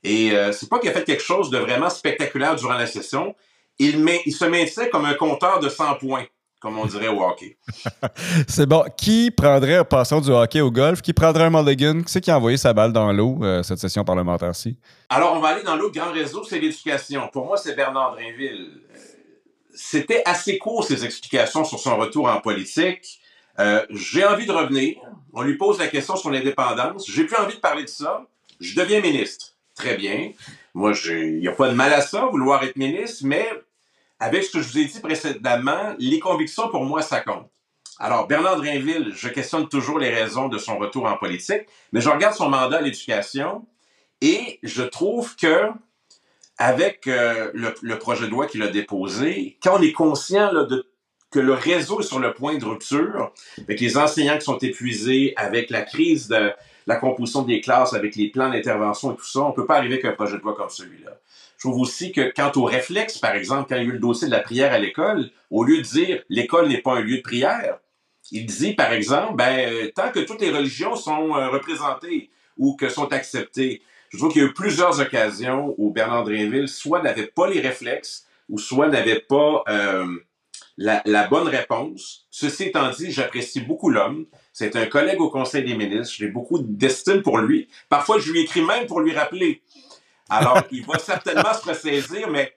[0.03, 3.33] Et euh, c'est pas qu'il a fait quelque chose de vraiment spectaculaire durant la session,
[3.79, 6.25] il, met, il se mettait comme un compteur de 100 points,
[6.59, 7.57] comme on dirait au hockey.
[8.47, 8.83] c'est bon.
[8.97, 12.01] Qui prendrait, passant du hockey au golf, qui prendrait un mulligan?
[12.01, 14.77] Qui c'est qui a envoyé sa balle dans l'eau, euh, cette session parlementaire-ci?
[15.09, 17.29] Alors, on va aller dans l'autre grand réseau, c'est l'éducation.
[17.31, 18.81] Pour moi, c'est Bernard Drinville.
[19.79, 23.21] C'était assez court, ses explications sur son retour en politique.
[23.59, 24.97] Euh, j'ai envie de revenir.
[25.33, 27.05] On lui pose la question sur l'indépendance.
[27.07, 28.25] J'ai plus envie de parler de ça.
[28.59, 29.53] Je deviens ministre.
[29.75, 30.31] Très bien.
[30.73, 33.47] Moi, il n'y a pas de mal à ça, vouloir être ministre, mais
[34.19, 37.47] avec ce que je vous ai dit précédemment, les convictions, pour moi, ça compte.
[37.99, 42.09] Alors, Bernard Drinville, je questionne toujours les raisons de son retour en politique, mais je
[42.09, 43.67] regarde son mandat à l'éducation
[44.21, 45.69] et je trouve que
[46.57, 50.87] avec euh, le, projet de loi qu'il a déposé, quand on est conscient de,
[51.31, 55.33] que le réseau est sur le point de rupture, avec les enseignants qui sont épuisés,
[55.35, 56.51] avec la crise de
[56.87, 59.77] la composition des classes, avec les plans d'intervention et tout ça, on ne peut pas
[59.77, 61.11] arriver avec un projet de loi comme celui-là.
[61.57, 63.99] Je trouve aussi que quant au réflexe, par exemple, quand il y a eu le
[63.99, 67.17] dossier de la prière à l'école, au lieu de dire l'école n'est pas un lieu
[67.17, 67.79] de prière,
[68.31, 72.89] il dit, par exemple, ben, tant que toutes les religions sont euh, représentées ou que
[72.89, 77.27] sont acceptées, je trouve qu'il y a eu plusieurs occasions où Bernard Drinville soit n'avait
[77.27, 80.07] pas les réflexes ou soit n'avait pas euh,
[80.77, 82.27] la, la, bonne réponse.
[82.29, 84.25] Ceci étant dit, j'apprécie beaucoup l'homme.
[84.53, 86.15] C'est un collègue au Conseil des ministres.
[86.17, 87.67] J'ai beaucoup d'estime pour lui.
[87.89, 89.61] Parfois, je lui écris même pour lui rappeler
[90.29, 92.53] alors, il va certainement se ressaisir, mais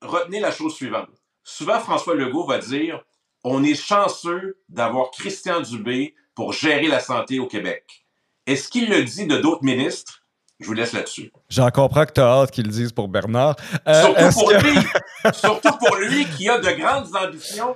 [0.00, 1.08] retenez la chose suivante.
[1.44, 3.02] Souvent, François Legault va dire
[3.44, 8.06] on est chanceux d'avoir Christian Dubé pour gérer la santé au Québec.
[8.46, 10.21] Est-ce qu'il le dit de d'autres ministres?
[10.62, 11.32] Je vous laisse là-dessus.
[11.48, 13.56] J'en comprends que tu as hâte qu'il le dise pour Bernard.
[13.86, 14.78] Euh, surtout pour lui.
[15.34, 17.74] Surtout pour lui qui a de grandes ambitions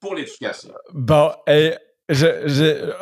[0.00, 0.70] pour l'éducation.
[0.92, 1.74] Bon, et
[2.08, 2.26] je,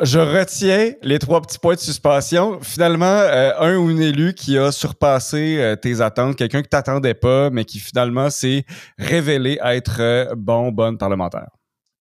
[0.02, 2.60] je, retiens les trois petits points de suspension.
[2.62, 7.14] Finalement, euh, un ou une élu qui a surpassé euh, tes attentes, quelqu'un que t'attendais
[7.14, 8.64] pas, mais qui finalement s'est
[8.98, 11.48] révélé être euh, bon, bonne parlementaire.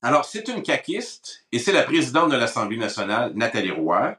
[0.01, 4.15] Alors, c'est une caquiste et c'est la présidente de l'Assemblée nationale, Nathalie Roy.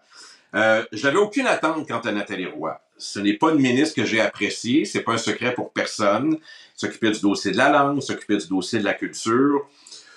[0.54, 2.78] Euh, J'avais aucune attente quant à Nathalie Roy.
[2.96, 6.38] Ce n'est pas une ministre que j'ai appréciée, c'est pas un secret pour personne.
[6.76, 9.66] S'occuper du dossier de la langue, s'occuper du dossier de la culture.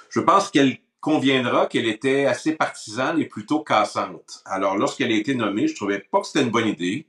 [0.09, 4.41] Je pense qu'elle conviendra qu'elle était assez partisane et plutôt cassante.
[4.45, 7.05] Alors, lorsqu'elle a été nommée, je trouvais pas que c'était une bonne idée.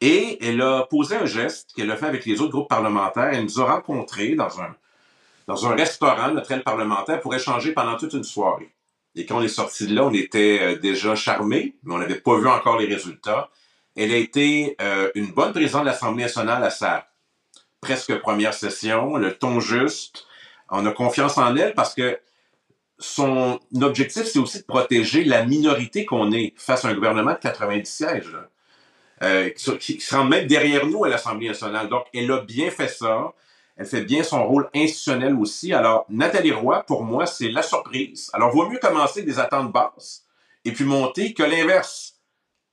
[0.00, 3.30] Et elle a posé un geste qu'elle a fait avec les autres groupes parlementaires.
[3.32, 4.74] Elle nous a rencontrés dans un,
[5.46, 8.72] dans un restaurant, notre aile parlementaire, pour échanger pendant toute une soirée.
[9.14, 12.20] Et quand on est sorti de là, on était euh, déjà charmés, mais on n'avait
[12.20, 13.50] pas vu encore les résultats.
[13.98, 17.08] Elle a été euh, une bonne présidente de l'Assemblée nationale à sa
[17.80, 20.24] presque première session, le ton juste.
[20.70, 22.20] On a confiance en elle parce que
[23.00, 27.38] son objectif, c'est aussi de protéger la minorité qu'on est face à un gouvernement de
[27.38, 28.36] 90 sièges,
[29.22, 31.88] euh, qui, se rend même derrière nous à l'Assemblée nationale.
[31.88, 33.32] Donc, elle a bien fait ça.
[33.76, 35.72] Elle fait bien son rôle institutionnel aussi.
[35.72, 38.30] Alors, Nathalie Roy, pour moi, c'est la surprise.
[38.32, 40.24] Alors, vaut mieux commencer des attentes basses
[40.64, 42.17] et puis monter que l'inverse.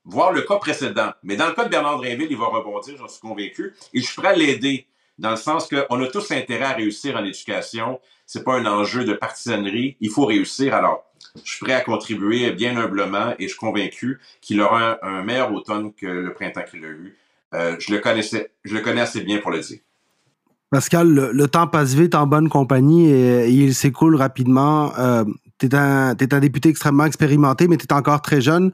[0.06, 1.12] Voir le cas précédent.
[1.24, 3.74] Mais dans le cas de Bernard Drinville, il va rebondir, j'en suis convaincu.
[3.94, 4.88] Et je suis prêt à l'aider
[5.18, 8.00] dans le sens qu'on a tous intérêt à réussir en éducation.
[8.26, 9.98] C'est pas un enjeu de partisanerie.
[10.02, 10.76] Il faut réussir.
[10.76, 11.06] Alors,
[11.44, 15.52] je suis prêt à contribuer bien humblement et je suis convaincu qu'il aura un, meilleur
[15.52, 17.18] automne que le printemps qu'il a eu.
[17.54, 19.80] Euh, je le connaissais, je le connais assez bien pour le dire.
[20.70, 24.94] Pascal, le, temps passe vite en bonne compagnie et, il s'écoule rapidement.
[24.98, 25.24] Euh,
[25.58, 28.72] tu es, un député extrêmement expérimenté, mais tu es encore très jeune.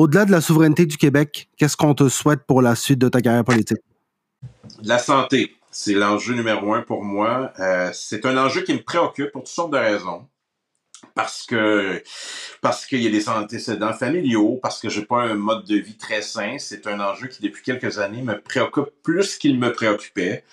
[0.00, 3.20] Au-delà de la souveraineté du Québec, qu'est-ce qu'on te souhaite pour la suite de ta
[3.20, 3.82] carrière politique?
[4.82, 7.52] La santé, c'est l'enjeu numéro un pour moi.
[7.58, 10.26] Euh, c'est un enjeu qui me préoccupe pour toutes sortes de raisons
[11.14, 12.02] parce que
[12.62, 15.98] parce qu'il y a des antécédents familiaux, parce que j'ai pas un mode de vie
[15.98, 16.56] très sain.
[16.58, 20.44] C'est un enjeu qui depuis quelques années me préoccupe plus qu'il me préoccupait.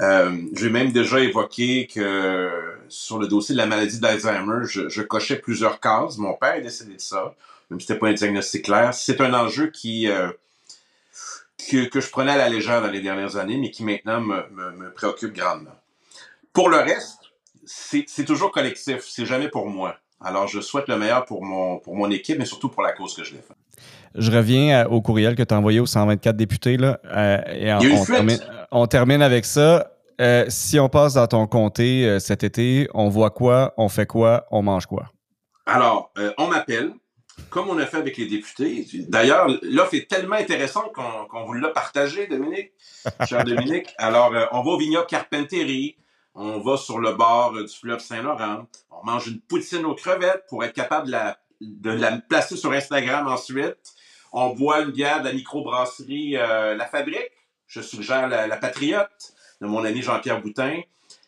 [0.00, 2.50] Euh, j'ai même déjà évoqué que
[2.88, 6.18] sur le dossier de la maladie d'Alzheimer, je, cochais plusieurs cases.
[6.18, 7.34] Mon père est décédé de ça,
[7.72, 8.94] même si c'était pas un diagnostic clair.
[8.94, 10.30] C'est un enjeu qui euh,
[11.70, 14.48] que, que, je prenais à la légère dans les dernières années, mais qui maintenant me,
[14.50, 15.74] me, me préoccupe grandement.
[16.52, 17.18] Pour le reste,
[17.64, 19.96] c'est toujours collectif, c'est jamais pour moi.
[20.24, 23.14] Alors, je souhaite le meilleur pour mon, pour mon équipe, mais surtout pour la cause
[23.14, 23.54] que je défends.
[24.14, 26.76] Je reviens au courriel que tu as envoyé aux 124 députés.
[26.76, 28.38] Là, euh, et on, termine,
[28.70, 29.90] on, termine, avec ça.
[30.20, 34.06] Euh, si on passe dans ton comté euh, cet été, on voit quoi, on fait
[34.06, 35.10] quoi, on mange quoi?
[35.66, 36.92] Alors, on m'appelle,
[37.50, 38.86] comme on a fait avec les députés.
[39.08, 42.72] D'ailleurs, l'offre est tellement intéressante qu'on vous l'a partagé, Dominique,
[43.28, 43.88] cher Dominique.
[43.98, 45.96] Alors, on va au vignoble Carpentieri,
[46.34, 50.64] on va sur le bord du fleuve Saint-Laurent, on mange une poutine aux crevettes pour
[50.64, 53.94] être capable de la, de la placer sur Instagram ensuite.
[54.32, 57.32] On boit une bière de la microbrasserie euh, La Fabrique.
[57.66, 60.80] Je suggère la, Patriote de mon ami Jean-Pierre Boutin.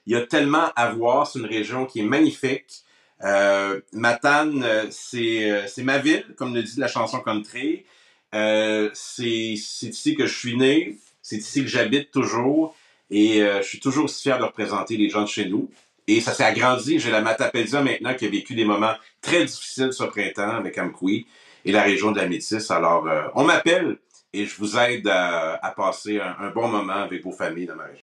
[0.06, 1.26] Il y a tellement à voir.
[1.26, 2.83] C'est une région qui est magnifique.
[3.24, 7.84] Euh, Matane, euh, c'est, c'est ma ville, comme le dit la chanson country.
[8.32, 10.98] c'est, c'est ici que je suis né.
[11.22, 12.74] C'est ici que j'habite toujours.
[13.10, 15.70] Et je suis toujours aussi fier de représenter les gens de chez nous.
[16.06, 16.98] Et ça s'est agrandi.
[16.98, 21.26] J'ai la Matapédia maintenant qui a vécu des moments très difficiles ce printemps avec Amkoui
[21.64, 22.70] et la région de la Métis.
[22.70, 23.96] Alors, euh, on m'appelle
[24.32, 28.02] et je vous aide à, passer un, bon moment avec vos familles dans ma région.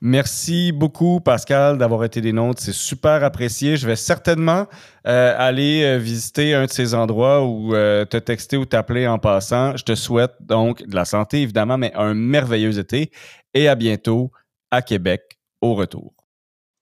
[0.00, 2.60] Merci beaucoup, Pascal, d'avoir été des nôtres.
[2.62, 3.76] C'est super apprécié.
[3.76, 4.66] Je vais certainement
[5.06, 9.76] euh, aller euh, visiter un de ces endroits ou te texter ou t'appeler en passant.
[9.76, 13.10] Je te souhaite donc de la santé, évidemment, mais un merveilleux été
[13.54, 14.30] et à bientôt
[14.70, 16.12] à Québec au retour.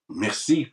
[0.09, 0.69] Merci.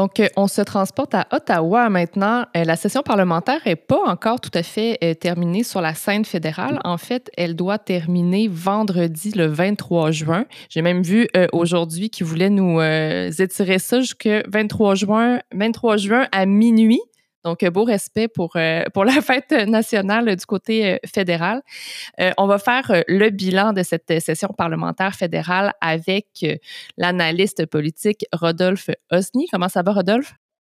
[0.00, 2.46] Donc, euh, on se transporte à Ottawa maintenant.
[2.56, 6.24] Euh, la session parlementaire n'est pas encore tout à fait euh, terminée sur la scène
[6.24, 6.80] fédérale.
[6.84, 10.46] En fait, elle doit terminer vendredi, le 23 juin.
[10.70, 16.46] J'ai même vu aujourd'hui qu'ils voulaient nous étirer ça jusqu'à 23 juin, 23 juin à
[16.46, 17.02] minuit.
[17.44, 21.62] Donc, beau respect pour, euh, pour la fête nationale du côté euh, fédéral.
[22.20, 26.26] Euh, on va faire le bilan de cette session parlementaire fédérale avec
[26.96, 29.46] l'analyste politique Rodolphe Osni.
[29.50, 30.34] Comment ça va, Rodolphe?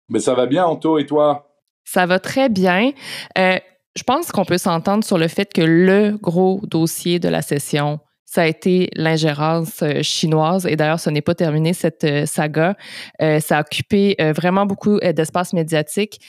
[0.10, 1.49] Mais ça va bien, Anto, et toi?
[1.86, 2.91] Ça va très bien.
[3.36, 7.99] je pense qu'on peut s'entendre sur le fait que le gros dossier de la session,
[8.33, 10.65] ça a été l'ingérence chinoise.
[10.65, 12.75] Et d'ailleurs, ce n'est pas terminé cette saga.
[13.19, 16.19] ça a occupé vraiment beaucoup d'espace médiatique.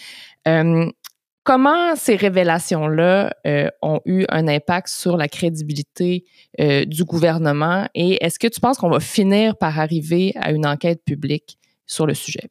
[1.44, 3.34] comment ces révélations-là
[3.80, 6.26] ont eu un impact sur la crédibilité
[6.58, 7.88] du gouvernement?
[7.94, 12.06] Et est-ce que tu penses qu'on va finir par arriver à une enquête publique sur
[12.06, 12.48] le sujet?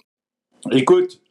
[0.72, 1.22] Écoute,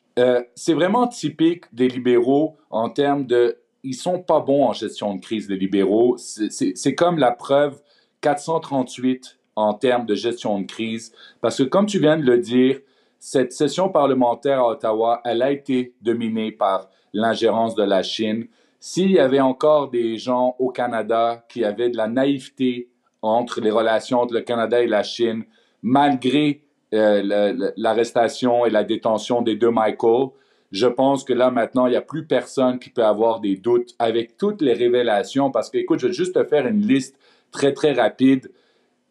[0.55, 5.21] c'est vraiment typique des libéraux en termes de ils sont pas bons en gestion de
[5.21, 6.17] crise, les libéraux.
[6.19, 7.83] C'est comme la preuve
[8.23, 11.13] 438 en termes de gestion de crise.
[11.43, 12.81] Parce que comme tu viens de le dire,
[13.19, 18.47] cette session parlementaire à Ottawa, elle a été dominée par l'ingérence de la Chine.
[18.81, 22.89] S'il y avait encore des gens au Canada qui avaient de la naïveté
[23.21, 25.45] entre les relations entre le Canada et la Chine,
[25.83, 26.63] malgré
[26.95, 30.31] euh, l'arrestation et la détention des deux Michael,
[30.73, 33.95] je pense que là, maintenant, il n'y a plus personne qui peut avoir des doutes
[33.99, 35.51] avec toutes les révélations.
[35.51, 37.17] Parce que, écoute, je vais juste te faire une liste
[37.53, 38.51] très, très rapide.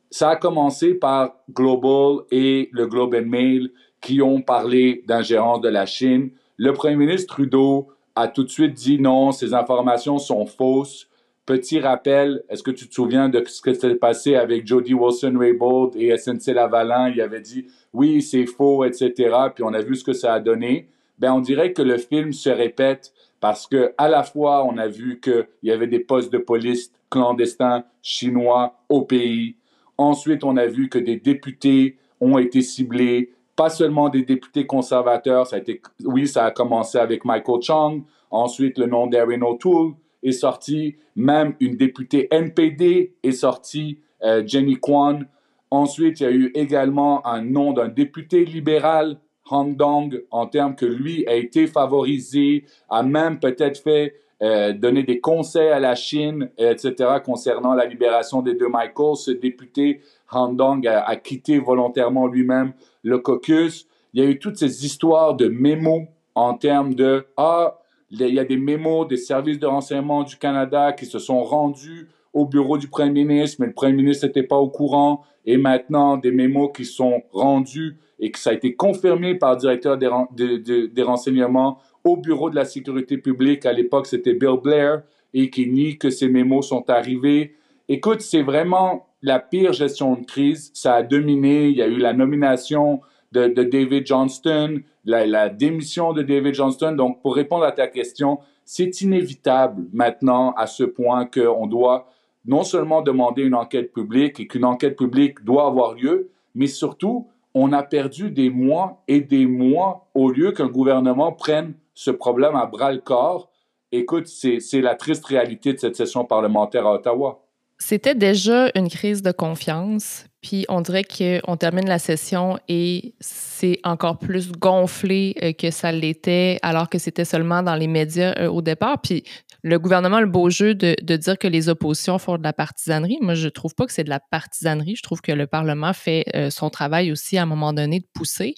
[0.10, 5.70] Ça a commencé par Global et le Globe and Mail qui ont parlé d'ingérence de
[5.70, 6.32] la Chine.
[6.58, 11.08] Le premier ministre Trudeau a tout de suite dit non, ces informations sont fausses.
[11.46, 15.96] Petit rappel, est-ce que tu te souviens de ce qui s'est passé avec Jody Wilson-Raybould
[15.96, 17.10] et SNC Lavalin?
[17.10, 19.14] Il avait dit oui, c'est faux, etc.
[19.56, 20.90] Puis on a vu ce que ça a donné
[21.22, 24.88] ben on dirait que le film se répète parce que à la fois on a
[24.88, 29.56] vu qu'il y avait des postes de police clandestins chinois au pays.
[29.98, 35.46] Ensuite, on a vu que des députés ont été ciblés, pas seulement des députés conservateurs.
[35.46, 38.04] Ça a été, oui, ça a commencé avec Michael Chong.
[38.32, 39.94] Ensuite, le nom d'Erin O'Toole
[40.24, 40.96] est sorti.
[41.16, 45.28] Même une députée NPD est sortie, euh, Jenny Kwan.
[45.70, 49.20] Ensuite, il y a eu également un nom d'un député libéral
[49.50, 55.04] Hong Dong en termes que lui a été favorisé, a même peut-être fait euh, donner
[55.04, 59.16] des conseils à la Chine, etc., concernant la libération des deux Michael.
[59.16, 60.02] Ce député,
[60.32, 62.74] Han Dong, a, quitté volontairement lui-même
[63.04, 63.88] le caucus.
[64.14, 67.78] Il y a eu toutes ces histoires de mémos en termes de Ah,
[68.10, 72.10] il y a des mémos des services de renseignement du Canada qui se sont rendus
[72.34, 75.24] au bureau du Premier ministre, mais le Premier ministre n'était pas au courant.
[75.46, 79.60] Et maintenant, des mémos qui sont rendus et que ça a été confirmé par le
[79.60, 83.66] directeur des, renseignements au Bureau de la sécurité publique.
[83.66, 87.56] À l'époque, c'était Bill Blair et qui nie que ces mémos sont arrivés.
[87.88, 90.72] Écoute, c'est vraiment la pire gestion de crise.
[90.74, 91.68] Ça a dominé.
[91.68, 96.94] Il y a eu la nomination de, David Johnston, la, la, démission de David Johnston.
[96.94, 102.08] Donc, pour répondre à ta question, c'est inévitable maintenant à ce point qu'on doit
[102.46, 107.28] non seulement demander une enquête publique et qu'une enquête publique doit avoir lieu, mais surtout
[107.54, 112.56] on a perdu des mois et des mois au lieu qu'un gouvernement prenne ce problème
[112.56, 113.50] à bras le corps.
[113.92, 117.42] Écoute, c'est la triste réalité de cette session parlementaire à Ottawa.
[117.78, 123.80] C'était déjà une crise de confiance, puis on dirait qu'on termine la session et c'est
[123.84, 128.50] encore plus gonflé euh, que ça l'était, alors que c'était seulement dans les médias euh,
[128.50, 129.02] au départ.
[129.02, 129.24] Puis
[129.64, 133.18] le gouvernement a le beau jeu de, dire que les oppositions font de la partisanerie.
[133.22, 134.96] Moi, je trouve pas que c'est de la partisanerie.
[134.96, 138.08] Je trouve que le Parlement fait euh, son travail aussi à un moment donné de
[138.14, 138.56] pousser.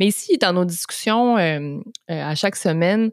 [0.00, 1.78] Mais ici, dans nos discussions euh,
[2.10, 3.10] euh, à chaque semaine,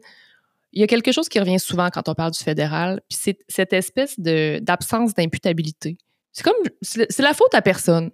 [0.72, 3.38] il y a quelque chose qui revient souvent quand on parle du fédéral, puis c'est
[3.48, 5.98] cette espèce d'absence d'imputabilité.
[6.32, 8.12] C'est comme, c'est la faute à personne.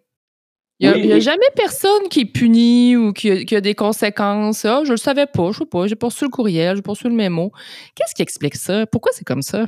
[0.79, 4.65] Il n'y a, jamais personne qui est puni ou qui a, des conséquences.
[4.67, 7.15] Ah, je le savais pas, je sais pas, j'ai poursu le courriel, j'ai poursu le
[7.15, 7.51] mémo.
[7.95, 8.87] Qu'est-ce qui explique ça?
[8.87, 9.67] Pourquoi c'est comme ça?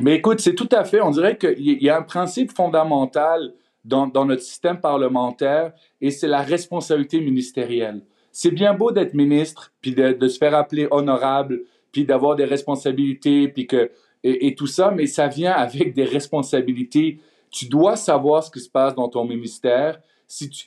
[0.00, 1.00] Mais écoute, c'est tout à fait.
[1.00, 3.52] On dirait qu'il y a un principe fondamental
[3.84, 8.02] dans, notre système parlementaire et c'est la responsabilité ministérielle.
[8.30, 13.48] C'est bien beau d'être ministre, puis de, se faire appeler honorable, puis d'avoir des responsabilités,
[13.48, 13.90] puis que,
[14.24, 17.20] et, tout ça, mais ça vient avec des responsabilités.
[17.50, 20.00] Tu dois savoir ce qui se passe dans ton ministère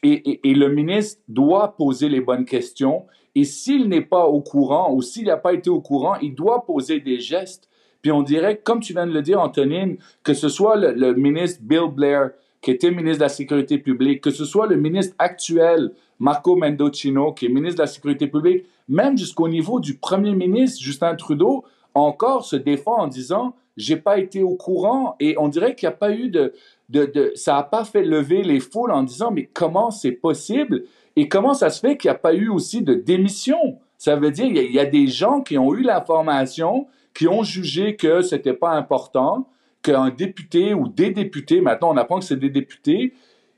[0.04, 3.06] et, le ministre doit poser les bonnes questions.
[3.34, 6.65] Et s'il n'est pas au courant ou s'il n'a pas été au courant, il doit
[6.65, 7.69] poser des gestes.
[8.01, 11.60] Puis on dirait, comme tu viens de le dire, Antonine, que ce soit le, ministre
[11.63, 15.91] Bill Blair, qui était ministre de la Sécurité publique, que ce soit le ministre actuel,
[16.19, 20.82] Marco Mendocino, qui est ministre de la Sécurité publique, même jusqu'au niveau du premier ministre,
[20.82, 25.76] Justin Trudeau, encore se défend en disant j'ai pas été au courant et on dirait
[25.76, 26.54] qu'il n'y a pas eu de,
[26.90, 30.84] de, ça n'a pas fait lever les foules en disant mais comment c'est possible?
[31.16, 33.80] Et comment ça se fait qu'il n'y a pas eu aussi de démission?
[33.97, 37.95] Ça veut dire il y, a des gens qui ont eu l'information qui ont jugé
[37.95, 39.47] que c'était pas important
[39.82, 43.14] qu'un député ou des députés maintenant on apprend que c'est des députés.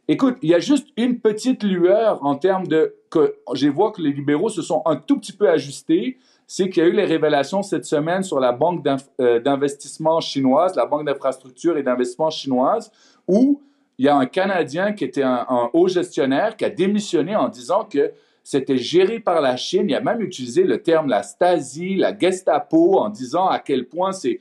[0.08, 4.02] Écoute il y a juste une petite lueur en termes de que je vois que
[4.02, 6.18] les libéraux se sont un tout petit peu ajustés
[6.48, 8.86] c'est qu'il y a eu les révélations cette semaine sur la banque
[9.20, 12.89] euh, d'investissement chinoise, la banque d'infrastructure et d'investissement chinoise,
[13.28, 13.62] où
[13.98, 17.84] il y a un Canadien qui était un, haut gestionnaire qui a démissionné en disant
[17.84, 18.12] que
[18.43, 19.88] c'était géré par la Chine.
[19.89, 24.14] Il a même utilisé le terme la Stasi, la Gestapo, en disant à quel point
[24.14, 24.39] c'est...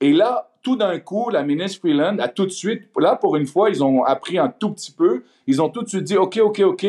[0.00, 3.46] Et là, tout d'un coup, la ministre Freeland a tout de suite, là, pour une
[3.46, 5.22] fois, ils ont appris un tout petit peu.
[5.46, 6.86] Ils ont tout de suite dit, OK, OK, OK,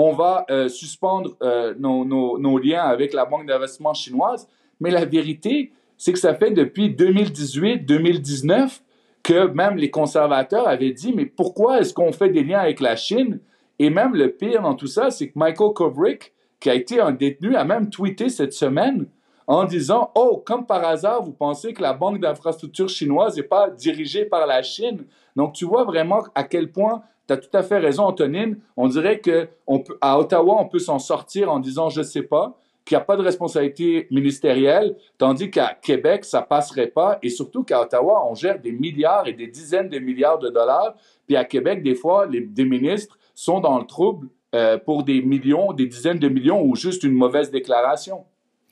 [0.00, 4.48] on va euh, suspendre euh, nos, liens avec la banque d'investissement chinoise.
[4.78, 8.80] Mais la vérité, c'est que ça fait depuis 2018-2019
[9.24, 12.94] que même les conservateurs avaient dit, mais pourquoi est-ce qu'on fait des liens avec la
[12.94, 13.40] Chine?
[13.80, 16.20] Et même le pire dans tout ça, c'est que Michael Kovrig,
[16.60, 19.06] qui a été un détenu, a même tweeté cette semaine
[19.48, 23.68] en disant Oh, comme par hasard, vous pensez que la banque d'infrastructure chinoise n'est pas
[23.68, 25.06] dirigée par la Chine.
[25.34, 28.58] Donc, tu vois vraiment à quel point tu as tout à fait raison, Antonine.
[28.76, 32.96] On dirait qu'à Ottawa, on peut s'en sortir en disant je ne sais pas, qu'il
[32.96, 37.18] n'y a pas de responsabilité ministérielle, tandis qu'à Québec, ça passerait pas.
[37.22, 40.94] Et surtout qu'à Ottawa, on gère des milliards et des dizaines de milliards de dollars.
[41.26, 45.20] Puis à Québec, des fois, les, des ministres sont dans le trouble euh, pour des
[45.20, 48.24] millions, des dizaines de millions ou juste une mauvaise déclaration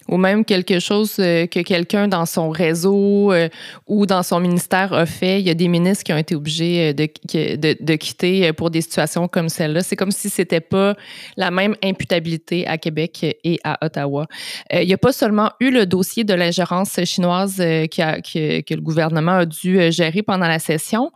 [0.08, 3.48] ou même quelque chose euh, que quelqu'un dans son réseau euh,
[3.86, 5.40] ou dans son ministère a fait.
[5.40, 7.08] Il y a des ministres qui ont été obligés euh, de,
[7.56, 9.82] de, de quitter pour des situations comme celle-là.
[9.82, 10.94] C'est comme si c'était pas
[11.36, 14.26] la même imputabilité à Québec et à Ottawa.
[14.72, 19.38] il n'y a pas seulement eu le dossier de l'ingérence chinoise qui que le gouvernement
[19.38, 21.10] a dû gérer pendant la session.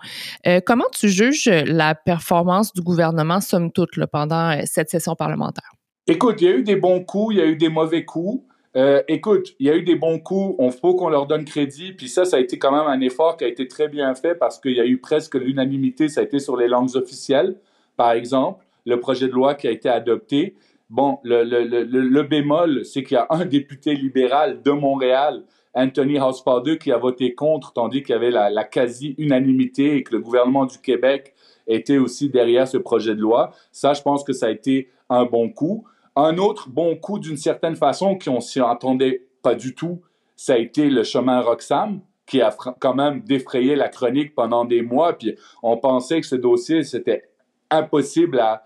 [0.67, 5.71] comment tu juges la performance du gouvernement, somme toute, pendant cette session parlementaire?
[6.07, 8.45] Écoute, il y a eu des bons coups, il y a eu des mauvais coups.
[8.77, 11.93] Euh, écoute, il y a eu des bons coups, on faut qu'on leur donne crédit,
[11.93, 14.37] puis ça, ça a été quand même un effort qui a été très bien fait
[14.37, 17.57] parce qu'il y a eu presque l'unanimité, ça a été sur les langues officielles,
[17.97, 20.55] par exemple, le projet de loi qui a été adopté.
[20.89, 25.43] Bon, le, bémol, c'est qu'il y a un député libéral de Montréal,
[25.75, 30.13] Anthony Housefather, qui a voté contre, tandis qu'il y avait la, la quasi-unanimité et que
[30.13, 31.35] le gouvernement du Québec
[31.67, 33.53] était aussi derrière ce projet de loi.
[33.73, 35.85] Ça, je pense que ça a été un bon coup.
[36.17, 40.03] Un autre bon coup, d'une certaine façon, qu'on s'y attendait pas du tout,
[40.37, 44.83] ça a été le chemin Roxham, qui a quand même défrayé la chronique pendant des
[44.83, 45.19] mois.
[45.19, 47.25] Puis on pensait que ce dossier, c'était
[47.71, 48.63] impossible à,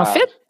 [0.00, 0.40] En fait,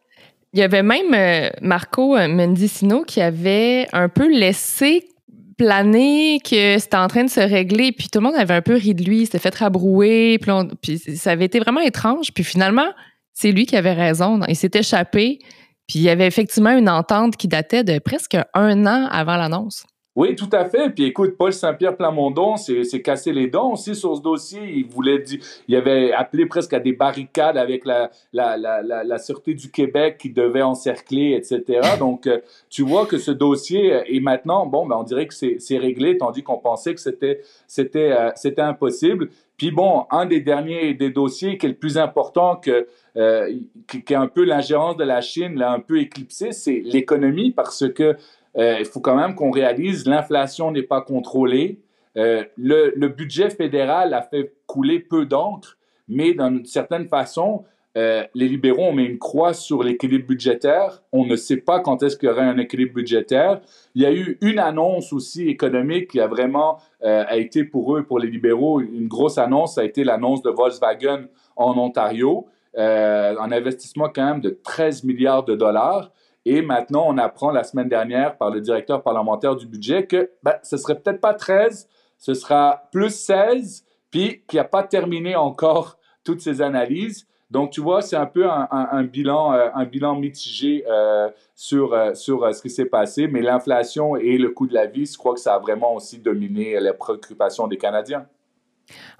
[0.53, 5.09] il y avait même euh, Marco euh, Mendicino qui avait un peu laissé
[5.57, 8.75] planer que c'était en train de se régler, puis tout le monde avait un peu
[8.75, 10.53] ri de lui, il s'était fait rabrouer, puis,
[10.83, 12.33] puis ça avait été vraiment étrange.
[12.33, 12.91] Puis finalement,
[13.33, 14.41] c'est lui qui avait raison.
[14.49, 15.39] Il s'est échappé.
[15.87, 19.85] Puis il y avait effectivement une entente qui datait de presque un an avant l'annonce.
[20.17, 20.91] Oui, tout à fait.
[20.91, 24.61] Puis écoute, Paul Saint-Pierre Plamondon s'est cassé les dents aussi sur ce dossier.
[24.73, 30.19] Il voulait dire, il avait appelé presque à des barricades avec la, Sûreté du Québec
[30.19, 31.81] qui devait encercler, etc.
[31.99, 32.39] Donc, euh,
[32.71, 36.45] tu vois que ce dossier est maintenant, bon, ben, on dirait que c'est réglé, tandis
[36.45, 37.41] qu'on pensait que c'était
[37.79, 39.31] euh, c'était impossible.
[39.57, 43.53] Puis bon, un des derniers des dossiers qui est le plus important que euh,
[43.87, 47.89] qui, est un peu l'ingérence de la Chine l'a un peu éclipsé, c'est l'économie parce
[47.89, 48.17] que
[48.57, 51.79] euh, il faut quand même qu'on réalise l'inflation n'est pas contrôlée.
[52.17, 55.77] Euh, le, le, budget fédéral a fait couler peu d'encre,
[56.09, 57.65] mais d'une certaine façon,
[57.97, 61.03] euh, les libéraux ont mis une croix sur l'équilibre budgétaire.
[61.13, 63.61] On ne sait pas quand est-ce qu'il y aura un équilibre budgétaire.
[63.95, 67.97] Il y a eu une annonce aussi économique qui a vraiment euh, a été pour
[67.97, 69.77] eux, pour les libéraux, une grosse annonce.
[69.77, 75.05] Ça a été l'annonce de Volkswagen en Ontario, euh, un investissement quand même de 13
[75.05, 76.11] milliards de dollars.
[76.45, 80.55] Et maintenant, on apprend la semaine dernière par le directeur parlementaire du budget que ben,
[80.63, 81.89] ce serait peut-être pas 13,
[82.19, 87.27] ce sera plus 16, puis qu'il n'a pas terminé encore toutes ces analyses.
[87.55, 92.43] Donc, tu vois, c'est un peu un, bilan, un bilan mitigé euh, sur, euh, sur
[92.43, 95.35] euh, ce qui s'est passé, mais l'inflation et le coût de la vie, je crois
[95.35, 98.27] que ça a vraiment aussi dominé les préoccupations des Canadiens.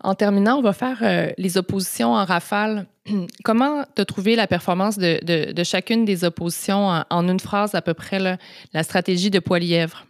[0.03, 2.87] En terminant, on va faire les oppositions en rafale.
[3.45, 7.95] Comment te trouvé la performance de, de, chacune des oppositions en, une phrase à peu
[7.95, 10.07] près, la stratégie de Poilièvre?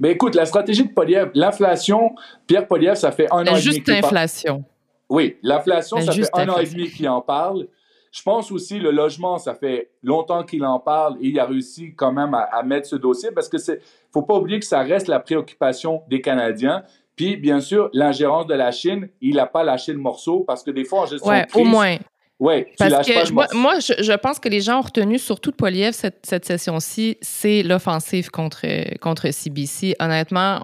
[0.00, 2.16] Mais ben, écoute, la stratégie de Poilièvre, l'inflation,
[2.48, 3.60] Pierre Poilièvre, ça fait un an et demi.
[3.60, 4.64] Juste l'inflation.
[5.08, 7.66] Oui, l'inflation, ça fait un an et demi qu'il en parle.
[8.10, 11.94] Je pense aussi le logement, ça fait longtemps qu'il en parle et il a réussi
[11.94, 13.80] quand même à, mettre ce dossier parce que c'est,
[14.12, 16.82] faut pas oublier que ça reste la préoccupation des Canadiens.
[17.16, 20.70] Puis, bien sûr, l'ingérence de la Chine, il n'a pas lâché le morceau parce que
[20.70, 21.96] des fois, en gestion ouais, de crise, au moins.
[22.38, 25.92] Oui, parce que moi, moi je, pense que les gens ont retenu, surtout de Poiliev,
[25.92, 28.64] cette, cette session-ci, c'est l'offensive contre,
[29.00, 29.96] contre CBC.
[29.98, 30.60] Honnêtement,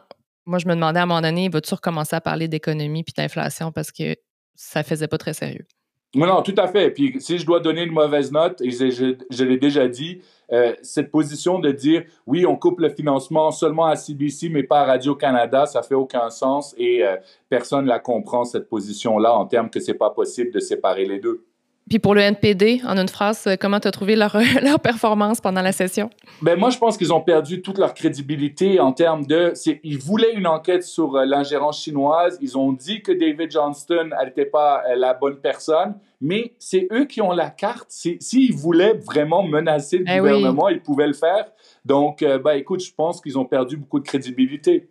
[0.46, 3.72] moi, je me demandais à un moment donné, va-tu recommencer à parler d'économie puis d'inflation
[3.72, 4.14] parce que
[4.54, 5.66] ça faisait pas très sérieux.
[6.14, 6.90] Non, tout à fait.
[6.90, 11.58] Puis si je dois donner une mauvaise note, je, l'ai déjà dit, euh, cette position
[11.58, 15.82] de dire oui, on coupe le financement seulement à CBC, mais pas à Radio-Canada, ça
[15.82, 17.16] fait aucun sens et euh,
[17.48, 21.18] personne ne la comprend, cette position-là, en termes que c'est pas possible de séparer les
[21.18, 21.44] deux.
[21.88, 25.40] Puis pour le NPD, en une phrase, euh, comment tu as trouvé leur, leur, performance
[25.40, 26.08] pendant la session?
[26.40, 29.52] Ben moi, je pense qu'ils ont perdu toute leur crédibilité en termes de...
[29.82, 32.38] Ils voulaient une enquête sur euh, l'ingérence chinoise.
[32.40, 37.04] Ils ont dit que David Johnston n'était pas euh, la bonne personne, mais c'est eux
[37.04, 37.90] qui ont la carte.
[37.90, 41.44] S'ils voulaient vraiment menacer le eh gouvernement, ils pouvaient le faire.
[41.84, 44.88] Donc, ben, écoute, je pense qu'ils ont perdu beaucoup de crédibilité.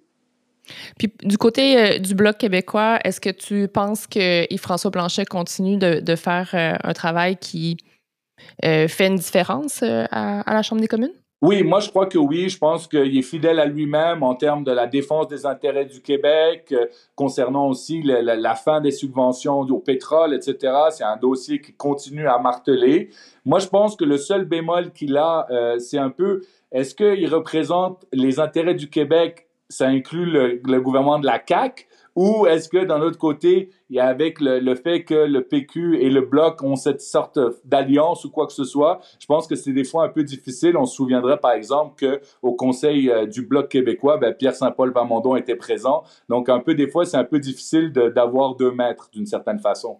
[0.97, 5.77] Puis du côté euh, du Bloc québécois, est-ce que tu penses que Yves-François Blanchet continue
[5.77, 7.77] de, faire euh, un travail qui,
[8.61, 11.13] fait une différence à, la Chambre des communes?
[11.41, 12.47] Oui, moi je crois que oui.
[12.47, 16.01] Je pense qu'il est fidèle à lui-même en termes de la défense des intérêts du
[16.01, 16.73] Québec,
[17.15, 20.73] concernant aussi la, fin des subventions au pétrole, etc.
[20.91, 23.09] C'est un dossier qui continue à marteler.
[23.43, 25.47] Moi, je pense que le seul bémol qu'il a,
[25.79, 26.41] c'est un peu,
[26.71, 32.45] est-ce qu'il représente les intérêts du Québec ça inclut le, gouvernement de la CAQ ou
[32.45, 36.11] est-ce que d'un autre côté, il y a avec le, fait que le PQ et
[36.11, 39.73] le Bloc ont cette sorte d'alliance ou quoi que ce soit, je pense que c'est
[39.73, 40.77] des fois un peu difficile.
[40.77, 44.93] On se souviendrait par exemple que au Conseil euh, du Bloc québécois, ben, Pierre Saint-Paul
[44.93, 46.03] Plamondon était présent.
[46.29, 49.97] Donc un peu des fois, c'est un peu difficile d'avoir deux maîtres d'une certaine façon.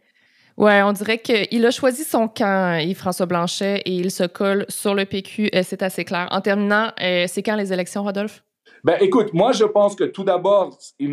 [0.55, 4.93] Ouais, on dirait qu'il a choisi son camp, Yves-François Blanchet, et il se colle sur
[4.93, 5.49] le PQ.
[5.55, 6.27] Euh, c'est assez clair.
[6.29, 8.43] En terminant, euh, c'est quand les élections, Rodolphe?
[8.83, 11.11] Ben, écoute, moi, je pense que tout d'abord, il,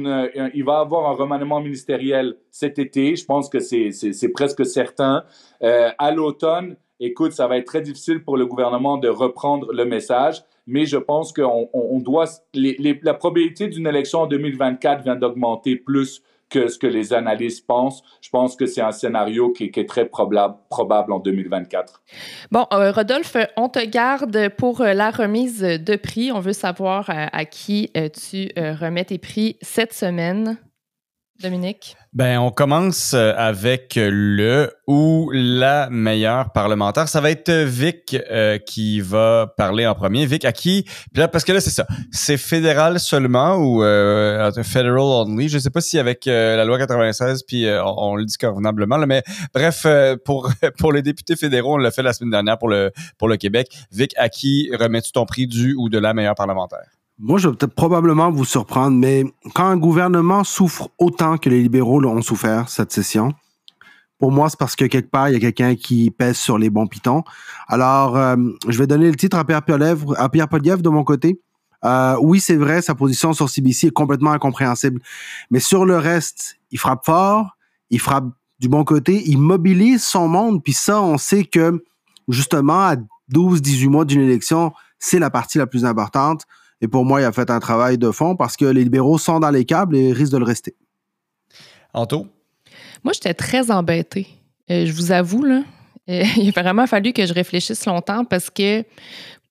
[0.55, 3.15] il, va avoir un remaniement ministériel cet été.
[3.15, 5.23] Je pense que c'est presque certain.
[5.63, 9.85] Euh, à l'automne, écoute, ça va être très difficile pour le gouvernement de reprendre le
[9.85, 12.27] message, mais je pense qu'on on doit.
[12.55, 17.67] Les, la probabilité d'une élection en 2024 vient d'augmenter plus que ce que les analystes
[17.67, 18.03] pensent.
[18.21, 22.03] Je pense que c'est un scénario qui, est très probable, probable en 2024.
[22.51, 26.33] Bon, euh, Rodolphe, on te garde pour euh, la remise de prix.
[26.33, 30.59] On veut savoir euh, à qui tu remets tes prix cette semaine.
[31.41, 31.97] Dominique?
[32.13, 37.09] Ben, on commence euh, avec le ou la meilleure parlementaire.
[37.09, 40.27] Ça va être Vic euh, qui va parler en premier.
[40.27, 40.85] Vic, à qui?
[41.15, 41.87] Parce que là, c'est ça.
[42.11, 45.49] C'est fédéral seulement ou euh, federal only?
[45.49, 49.23] Je sais pas si avec la loi 96, puis on, le dit convenablement, là, mais
[49.55, 49.87] bref,
[50.25, 53.37] pour, pour les députés fédéraux, on l'a fait la semaine dernière pour le, pour le
[53.37, 53.69] Québec.
[53.93, 57.00] Vic, à qui remets-tu ton prix du ou de la meilleure parlementaire?
[57.23, 61.61] Moi, je vais peut-être probablement vous surprendre, mais quand un gouvernement souffre autant que les
[61.61, 63.35] libéraux l'ont souffert cette session,
[64.19, 66.71] pour moi, c'est parce que quelque part, il y a quelqu'un qui pèse sur les
[66.71, 67.23] bons pitons.
[67.69, 68.37] Alors, euh,
[68.69, 71.39] je vais donner le titre à Pierre Poliev, à Pierre de mon côté.
[71.85, 75.03] Euh, oui, c'est vrai, sa position sur CBC est complètement incompréhensible.
[75.51, 77.59] Mais sur le reste, il frappe fort,
[77.91, 78.29] il frappe
[78.61, 80.65] du bon côté, il mobilise son monde.
[80.65, 81.85] Puis ça, on sait que,
[82.29, 82.97] justement, à
[83.29, 86.47] 12, 18 mois d'une élection, c'est la partie la plus importante.
[86.81, 89.41] Et pour moi, il a fait un travail de fond parce que les libéraux sont
[89.41, 90.77] dans les câbles et risquent de le rester.
[91.93, 92.27] Anto?
[93.05, 94.27] Moi, j'étais très embêtée.
[94.71, 95.63] Euh, je vous avoue, là,
[96.09, 98.85] euh, il a vraiment fallu que je réfléchisse longtemps parce que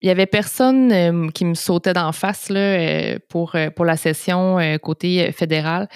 [0.02, 4.58] il y avait personne euh, qui me sautait d'en face là, pour, pour la session
[4.82, 5.90] côté fédéral.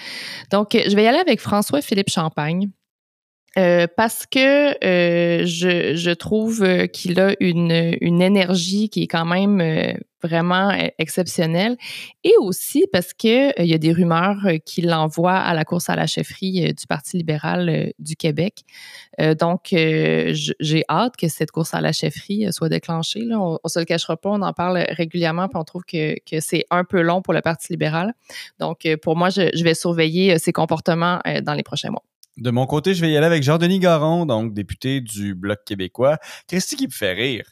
[0.50, 2.68] Donc, je vais y aller avec François-Philippe Champagne.
[3.56, 9.24] Euh, parce que euh, je, je, trouve qu'il a une, une, énergie qui est quand
[9.24, 9.96] même
[10.26, 11.76] vraiment exceptionnelle
[12.22, 15.96] et aussi parce que il y a des rumeurs qui l'envoient à la course à
[15.96, 18.62] la chefferie du Parti libéral du Québec.
[19.38, 23.22] donc, j'ai hâte que cette course à la chefferie soit déclenchée.
[23.32, 26.64] On, ne se le cachera pas, on en parle régulièrement, puis on trouve que, c'est
[26.70, 28.14] un peu long pour le Parti libéral.
[28.58, 32.04] Donc, pour moi, je, je vais surveiller ses comportements dans les prochains mois.
[32.36, 36.18] De mon côté, je vais y aller avec Jean-Denis Garon, donc député du Bloc québécois.
[36.48, 37.44] Qu'est-ce qui me fait rire?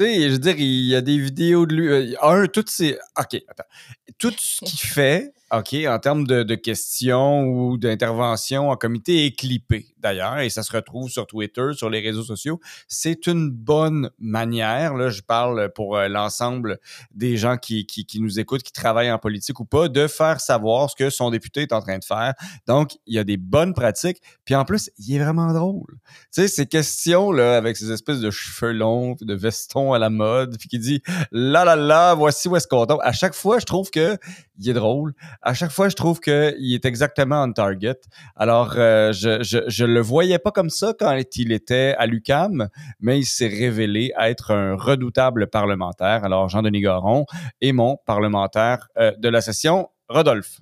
[0.00, 1.88] Tu sais, je veux dire, il y a des vidéos de lui.
[1.88, 2.98] Euh, un, toutes ces.
[3.18, 3.68] OK, attends.
[4.16, 9.36] Tout ce qu'il fait, OK, en termes de, de questions ou d'intervention en comité est
[9.36, 12.60] clippé, d'ailleurs, et ça se retrouve sur Twitter, sur les réseaux sociaux.
[12.86, 16.78] C'est une bonne manière, là, je parle pour euh, l'ensemble
[17.12, 20.40] des gens qui, qui, qui, nous écoutent, qui travaillent en politique ou pas, de faire
[20.40, 22.34] savoir ce que son député est en train de faire.
[22.68, 25.98] Donc, il y a des bonnes pratiques, puis en plus, il est vraiment drôle.
[26.32, 30.10] Tu sais, ces questions, là, avec ces espèces de cheveux longs, de vestons à la
[30.10, 33.00] mode, puis qui dit «là, là, là, voici où est-ce qu'on tombe».
[33.02, 34.16] À chaque fois, je trouve que
[34.60, 38.00] il est drôle à chaque fois, je trouve qu'il est exactement on target.
[38.36, 42.68] Alors, euh, je, je, je le voyais pas comme ça quand il était à l'UCAM,
[43.00, 46.24] mais il s'est révélé être un redoutable parlementaire.
[46.24, 47.26] Alors, Jean-Denis Garon
[47.60, 49.88] est mon parlementaire euh, de la session.
[50.08, 50.60] Rodolphe.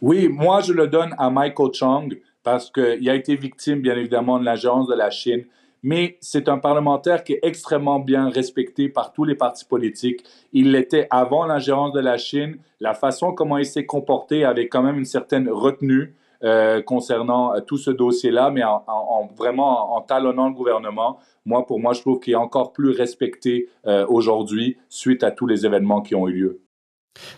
[0.00, 4.38] Oui, moi, je le donne à Michael Chung parce qu'il a été victime, bien évidemment,
[4.38, 5.44] de l'agence de la Chine
[5.82, 10.24] mais c'est un parlementaire qui est extrêmement bien respecté par tous les partis politiques.
[10.52, 12.58] Il l'était avant l'ingérence de la Chine.
[12.80, 17.60] La façon comment il s'est comporté avait quand même une certaine retenue euh, concernant euh,
[17.60, 21.18] tout ce dossier-là, mais en, vraiment en, talonnant le gouvernement.
[21.44, 25.46] Moi, pour moi, je trouve qu'il est encore plus respecté euh, aujourd'hui suite à tous
[25.46, 26.60] les événements qui ont eu lieu.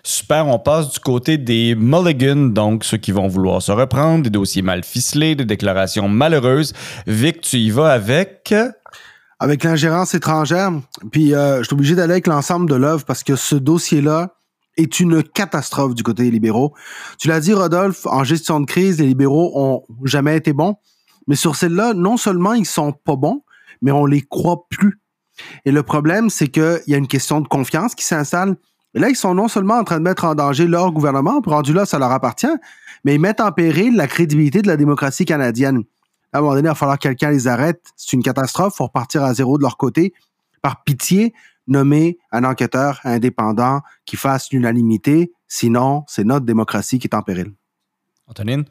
[0.03, 4.31] Super, on passe du côté des mulligans, donc ceux qui vont vouloir se reprendre, des
[4.31, 6.73] dossiers mal ficelés, des déclarations malheureuses.
[7.07, 8.55] Vic, tu y vas avec?
[9.39, 10.71] Avec l'ingérence étrangère.
[11.11, 14.35] Puis euh, je suis obligé d'aller avec l'ensemble de l'œuvre parce que ce dossier-là
[14.77, 16.75] est une catastrophe du côté des libéraux.
[17.19, 20.77] Tu l'as dit, Rodolphe, en gestion de crise, les libéraux ont jamais été bons.
[21.27, 23.43] Mais sur celle-là, non seulement ils sont pas bons,
[23.81, 25.01] mais on les croit plus
[25.65, 28.57] Et le problème, c'est qu'il y a une question de confiance qui s'installe.
[28.95, 31.73] Et là, ils sont non seulement en train de mettre en danger leur gouvernement, rendu
[31.73, 32.47] là, ça leur appartient,
[33.05, 35.83] mais ils mettent en péril la crédibilité de la démocratie canadienne.
[36.33, 37.83] À un moment donné, il va falloir que quelqu'un les arrête.
[37.97, 38.75] C'est une catastrophe.
[38.75, 40.15] Il faut repartir à zéro de leur côté.
[40.63, 41.35] Par pitié,
[41.67, 45.33] nommer un enquêteur indépendant qui fasse l'unanimité.
[45.47, 47.53] Sinon, c'est notre démocratie qui est en péril.
[48.27, 48.65] Antonine?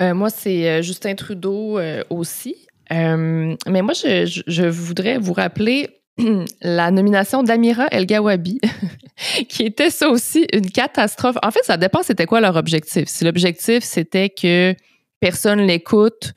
[0.00, 2.66] Euh, moi, c'est euh, Justin Trudeau euh, aussi.
[2.90, 5.97] mais moi, je, je, voudrais vous rappeler
[6.62, 8.60] la nomination d'Amira El-Gawabi,
[9.48, 11.36] qui était ça aussi une catastrophe.
[11.42, 13.08] En fait, ça dépend c'était quoi leur objectif?
[13.08, 14.74] Si l'objectif, c'était que
[15.20, 16.32] personne l'écoute,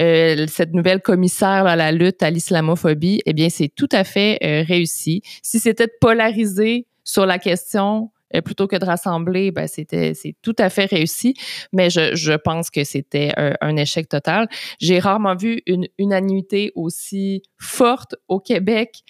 [0.00, 4.38] euh, cette nouvelle commissaire à la lutte à l'islamophobie, eh bien, c'est tout à fait
[4.42, 5.22] euh, réussi.
[5.42, 8.10] Si c'était de polariser sur la question
[8.42, 11.34] plutôt que de rassembler, ben c'était c'est tout à fait réussi.
[11.72, 14.48] Mais je, pense que c'était un, échec total.
[14.80, 19.02] J'ai rarement vu une unanimité aussi forte au Québec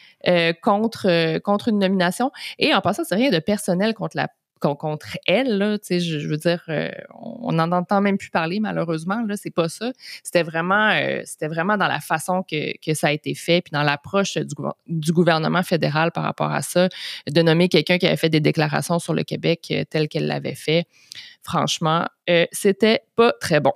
[0.62, 2.31] contre contre une nomination.
[2.59, 4.29] Et en passant, c'est rien de personnel contre la
[4.61, 9.36] contre elle, là, je, veux dire, euh, on n'en entend même plus parler, malheureusement, là,
[9.36, 9.92] c'est pas ça.
[10.22, 14.36] C'était vraiment, euh, dans la façon que, ça a été fait, puis dans l'approche
[14.86, 16.88] du, gouvernement fédéral par rapport à ça,
[17.30, 20.54] de nommer quelqu'un qui avait fait des déclarations sur le Québec euh, tel qu'elle l'avait
[20.54, 20.86] fait.
[21.42, 22.07] Franchement,
[22.50, 23.72] c'était pas très bon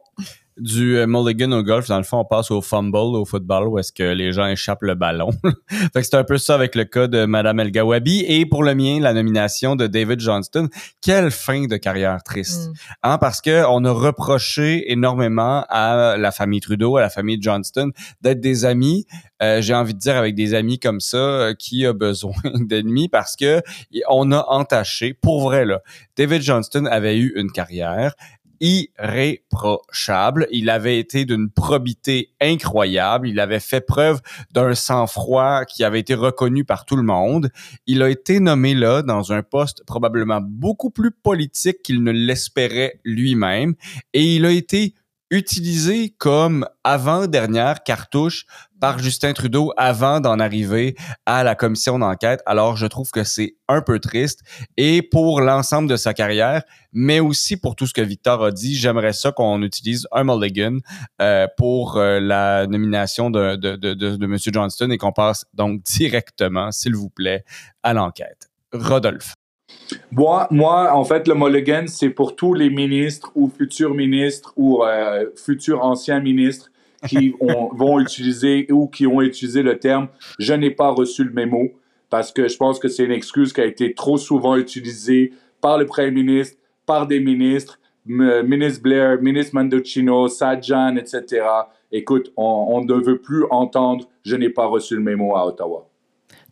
[0.60, 3.78] du euh, mulligan au golf, dans le fond, on passe au fumble au football où
[3.78, 5.30] est-ce que les gens échappent le ballon.
[5.68, 8.62] fait que c'est un peu ça avec le cas de Madame El Gawabi et pour
[8.62, 10.68] le mien, la nomination de David Johnston.
[11.00, 12.68] Quelle fin de carrière triste.
[12.68, 12.72] Mm.
[13.02, 17.90] Hein, parce que on a reproché énormément à la famille Trudeau, à la famille Johnston
[18.20, 19.06] d'être des amis.
[19.42, 23.08] Euh, j'ai envie de dire avec des amis comme ça, euh, qui a besoin d'ennemis
[23.08, 23.62] parce que
[24.08, 25.80] on a entaché, pour vrai là,
[26.16, 28.14] David Johnston avait eu une carrière,
[28.60, 30.46] irréprochable.
[30.50, 33.28] Il avait été d'une probité incroyable.
[33.28, 34.20] Il avait fait preuve
[34.52, 37.50] d'un sang-froid qui avait été reconnu par tout le monde.
[37.86, 43.00] Il a été nommé là dans un poste probablement beaucoup plus politique qu'il ne l'espérait
[43.04, 43.74] lui-même
[44.12, 44.94] et il a été
[45.30, 48.44] utilisé comme avant-dernière cartouche
[48.80, 52.42] par Justin Trudeau avant d'en arriver à la commission d'enquête.
[52.46, 54.40] Alors, je trouve que c'est un peu triste.
[54.76, 56.62] Et pour l'ensemble de sa carrière,
[56.92, 60.78] mais aussi pour tout ce que Victor a dit, j'aimerais ça qu'on utilise un mulligan
[61.20, 64.36] euh, pour euh, la nomination de, de, de, de, de M.
[64.38, 67.44] Johnston et qu'on passe donc directement, s'il vous plaît,
[67.82, 68.50] à l'enquête.
[68.72, 69.34] Rodolphe.
[70.12, 74.84] Moi, moi, en fait, le mulligan, c'est pour tous les ministres ou futurs ministres ou
[74.84, 76.70] euh, futurs anciens ministres
[77.06, 77.34] qui
[77.72, 81.70] vont utiliser ou qui ont utilisé le terme «je n'ai pas reçu le mémo»
[82.10, 85.78] parce que je pense que c'est une excuse qui a été trop souvent utilisée par
[85.78, 91.46] le premier ministre, par des ministres, ministre Blair, ministre Mandocino, Sajan, etc.
[91.92, 95.86] Écoute, on, on ne veut plus entendre «je n'ai pas reçu le mémo à Ottawa».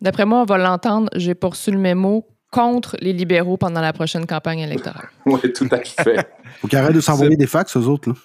[0.01, 3.93] D'après moi, on va l'entendre «j'ai pas reçu le mémo» contre les libéraux pendant la
[3.93, 5.09] prochaine campagne électorale.
[5.25, 6.27] oui, tout à fait.
[6.61, 8.09] Faut qu'ils arrêtent de s'envoyer des fax aux autres.
[8.09, 8.15] Là.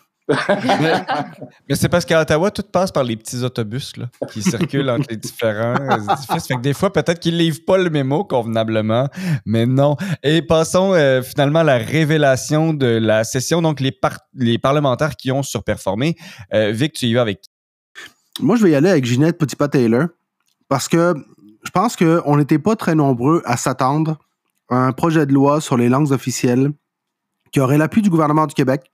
[1.68, 5.07] mais, c'est parce qu'à Ottawa, tout passe par les petits autobus là, qui circulent entre
[5.11, 6.47] les différents édifices.
[6.47, 9.09] Fait que des fois, peut-être qu'ils ne livrent pas le mémo convenablement,
[9.45, 9.97] mais non.
[10.22, 13.61] Et passons euh, finalement à la révélation de la session.
[13.61, 13.95] Donc, les,
[14.35, 16.16] les parlementaires qui ont surperformé.
[16.55, 17.51] Euh, Vic, tu y vas avec qui?
[18.41, 20.07] Moi, je vais y aller avec Ginette Petitpas-Taylor
[20.68, 21.14] parce que
[21.65, 24.19] je pense qu'on n'était pas très nombreux à s'attendre
[24.69, 26.73] à un projet de loi sur les langues officielles
[27.53, 28.91] qui aurait l'appui du gouvernement du Québec,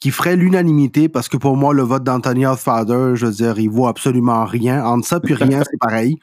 [0.00, 3.70] qui ferait l'unanimité, parce que pour moi, le vote d'Anthony Father, je veux dire, il
[3.70, 4.84] vaut absolument rien.
[4.84, 6.18] Entre ça puis rien, c'est pareil.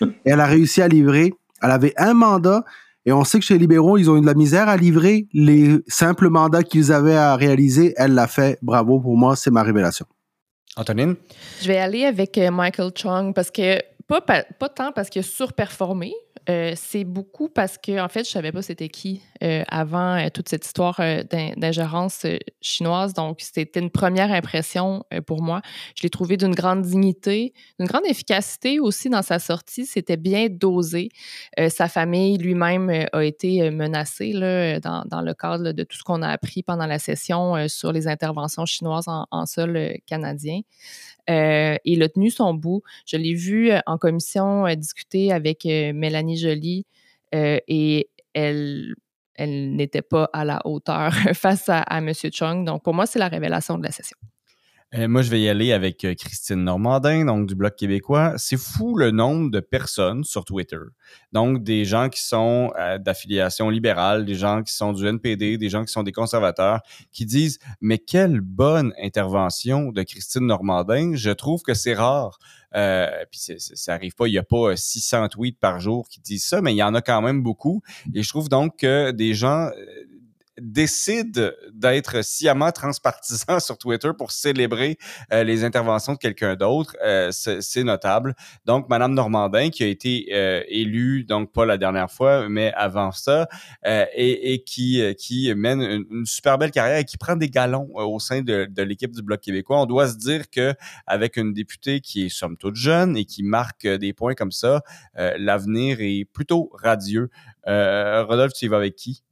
[0.00, 1.32] Et elle a réussi à livrer.
[1.62, 2.64] Elle avait un mandat,
[3.06, 5.26] et on sait que chez les libéraux, ils ont eu de la misère à livrer
[5.32, 7.94] les simples mandats qu'ils avaient à réaliser.
[7.96, 8.58] Elle l'a fait.
[8.62, 10.06] Bravo pour moi, c'est ma révélation.
[10.76, 11.16] Antonine?
[11.62, 13.80] Je vais aller avec euh, Michael Chung parce que
[14.18, 16.12] pas, tant parce a surperformé,
[16.48, 20.28] euh, c'est beaucoup parce que, en fait, je savais pas c'était qui euh, avant euh,
[20.32, 21.00] toute cette histoire
[21.56, 22.26] d'ingérence
[22.60, 23.12] chinoise.
[23.14, 25.60] Donc, c'était une première impression pour moi.
[25.96, 29.86] Je l'ai trouvé d'une grande dignité, d'une grande efficacité aussi dans sa sortie.
[29.86, 31.10] C'était bien dosé.
[31.68, 36.28] sa famille lui-même a été menacée là, dans, le cadre de tout ce qu'on a
[36.28, 40.60] appris pendant la session sur les interventions chinoises en sol canadien.
[41.28, 42.82] Euh, il a tenu son bout.
[43.06, 46.86] Je l'ai vu euh, en commission euh, discuter avec Mélanie Joly
[47.32, 48.94] et elle,
[49.38, 52.12] n'était pas à la hauteur face à, à M.
[52.32, 52.64] Chung.
[52.64, 54.16] Donc, pour moi, c'est la révélation de la session.
[54.92, 58.34] Euh, moi, je vais y aller avec euh, Christine Normandin, donc du Bloc québécois.
[58.38, 60.80] C'est fou le nombre de personnes sur Twitter.
[61.30, 65.68] Donc, des gens qui sont euh, d'affiliation libérale, des gens qui sont du NPD, des
[65.68, 66.80] gens qui sont des conservateurs,
[67.12, 71.12] qui disent Mais quelle bonne intervention de Christine Normandin.
[71.14, 72.40] Je trouve que c'est rare.
[72.74, 76.44] Euh, puis ça arrive pas, il y a pas 600 tweets par jour qui disent
[76.44, 77.80] ça, mais il y en a quand même beaucoup.
[78.12, 79.70] Et je trouve donc que des gens
[80.60, 84.98] décide d'être sciemment transpartisan sur Twitter pour célébrer
[85.32, 88.34] euh, les interventions de quelqu'un d'autre, euh, c'est notable.
[88.64, 93.12] Donc, Madame Normandin, qui a été euh, élue, donc pas la dernière fois, mais avant
[93.12, 93.48] ça,
[93.84, 98.66] et, qui, mène une, super belle carrière et qui prend des galons au sein de,
[98.70, 99.80] de l'équipe du Bloc québécois.
[99.80, 100.74] On doit se dire que
[101.06, 104.82] avec une députée qui est somme toute jeune et qui marque des points comme ça,
[105.14, 107.30] l'avenir est plutôt radieux.
[107.66, 109.22] Rodolphe, tu y vas avec qui?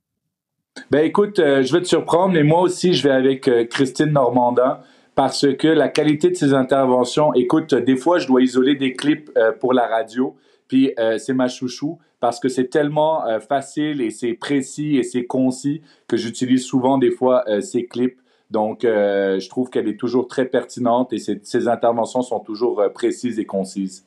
[0.91, 4.12] Ben écoute, euh, je vais te surprendre, mais moi aussi, je vais avec euh, Christine
[4.12, 4.81] Normandin
[5.14, 9.31] parce que la qualité de ses interventions, écoute, des fois, je dois isoler des clips
[9.37, 10.37] euh, pour la radio,
[10.68, 15.81] puis c'est ma chouchou parce que c'est tellement facile et c'est précis et c'est concis
[16.07, 18.20] que j'utilise souvent des fois ces clips.
[18.51, 23.47] Donc, je trouve qu'elle est toujours très pertinente et ses interventions sont toujours précises et
[23.47, 24.05] concises.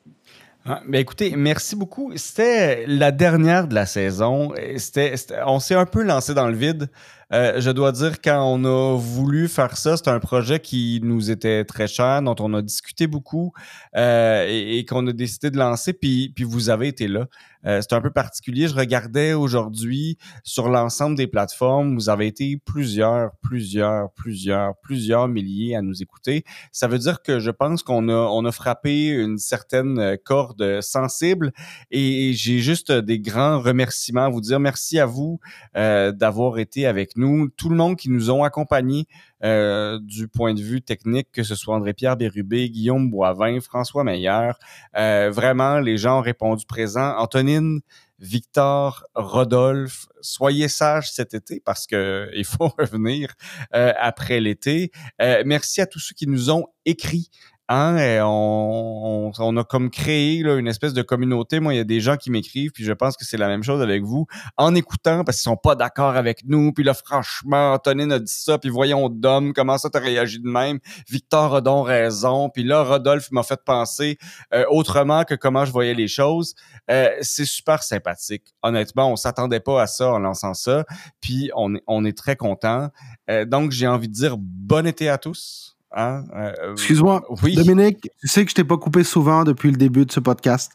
[0.64, 2.12] Ah, ben écoutez, merci beaucoup.
[2.16, 4.54] C'était la dernière de la saison.
[4.78, 5.16] C'était,
[5.48, 6.88] on s'est un peu lancé dans le vide.
[7.34, 11.32] Euh, je dois dire, quand on a voulu faire ça, c'est un projet qui nous
[11.32, 13.54] était très cher, dont on a discuté beaucoup
[13.96, 17.28] euh, et, et qu'on a décidé de lancer, puis, puis vous avez été là.
[17.66, 18.68] Euh, c'est un peu particulier.
[18.68, 25.76] Je regardais aujourd'hui sur l'ensemble des plateformes, vous avez été plusieurs, plusieurs, plusieurs, plusieurs milliers
[25.76, 26.44] à nous écouter.
[26.72, 31.52] Ça veut dire que je pense qu'on a, on a frappé une certaine corde sensible
[31.92, 34.60] et j'ai juste des grands remerciements à vous dire.
[34.60, 35.40] Merci à vous
[35.76, 37.21] euh, d'avoir été avec nous,
[37.56, 39.08] tout le monde qui nous ont accompagnés
[39.44, 44.60] euh, du point de vue technique, que ce soit André-Pierre Bérubé, Guillaume Boivin, François Meilleur.
[44.98, 47.16] Euh, vraiment, les gens ont répondu présent.
[47.18, 47.82] Antonine,
[48.20, 53.34] Victor, Rodolphe, soyez sages cet été parce que il faut revenir
[53.74, 54.92] euh, après l'été.
[55.20, 57.30] merci à tous ceux qui nous ont écrit
[57.74, 61.62] Hein, on, on, a comme créé une espèce de communauté.
[61.62, 63.64] Moi, il y a des gens qui m'écrivent, puis je pense que c'est la même
[63.64, 66.74] chose avec vous, en écoutant parce qu'ils sont pas d'accord avec nous.
[66.74, 70.50] Puis là, franchement, Antonine a dit ça, puis voyons Dom, comment ça t'as réagi de
[70.50, 70.80] même?
[71.10, 72.50] Victor a donc raison.
[72.50, 74.18] Puis là, Rodolphe m'a fait penser
[74.54, 76.56] euh, autrement que comment je voyais les choses.
[76.90, 78.54] Euh, c'est super sympathique.
[78.64, 80.84] Honnêtement, on s'attendait pas à ça en lançant ça.
[81.22, 82.90] Puis on est, on est très content.
[83.30, 85.78] Euh, donc, j'ai envie de dire bon été à tous.
[85.94, 86.24] Hein?
[86.34, 87.24] Euh, euh, Excuse-moi,
[87.56, 90.72] Dominique, tu sais que je t'ai pas coupé souvent depuis le début de ce podcast,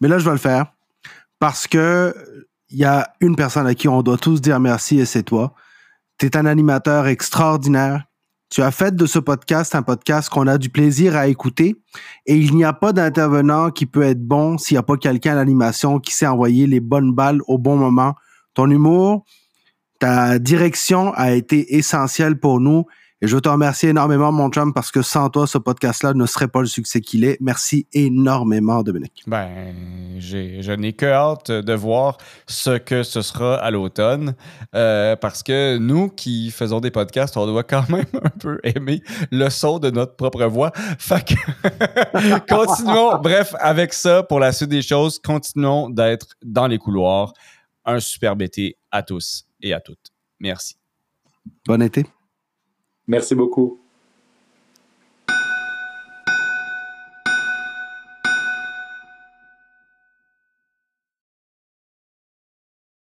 [0.00, 0.66] mais là, je vais le faire
[1.38, 2.14] parce que
[2.70, 5.54] il y a une personne à qui on doit tous dire merci et c'est toi.
[6.18, 8.04] Tu es un animateur extraordinaire.
[8.50, 11.76] Tu as fait de ce podcast un podcast qu'on a du plaisir à écouter
[12.26, 15.32] et il n'y a pas d'intervenant qui peut être bon s'il n'y a pas quelqu'un
[15.32, 18.14] à l'animation qui sait envoyer les bonnes balles au bon moment.
[18.54, 19.24] Ton humour,
[19.98, 22.86] ta direction a été essentielle pour nous
[23.24, 26.46] et je te remercier énormément, mon chum, parce que sans toi, ce podcast-là ne serait
[26.46, 27.38] pas le succès qu'il est.
[27.40, 29.22] Merci énormément, Dominique.
[29.26, 29.74] Ben,
[30.18, 34.34] je n'ai que hâte de voir ce que ce sera à l'automne,
[34.74, 39.02] euh, parce que nous qui faisons des podcasts, on doit quand même un peu aimer
[39.30, 40.72] le son de notre propre voix.
[40.98, 43.16] Fait que, continuons.
[43.22, 47.32] Bref, avec ça, pour la suite des choses, continuons d'être dans les couloirs.
[47.86, 50.12] Un superbe été à tous et à toutes.
[50.40, 50.76] Merci.
[51.66, 52.04] Bon été.
[53.06, 53.83] Merci beaucoup.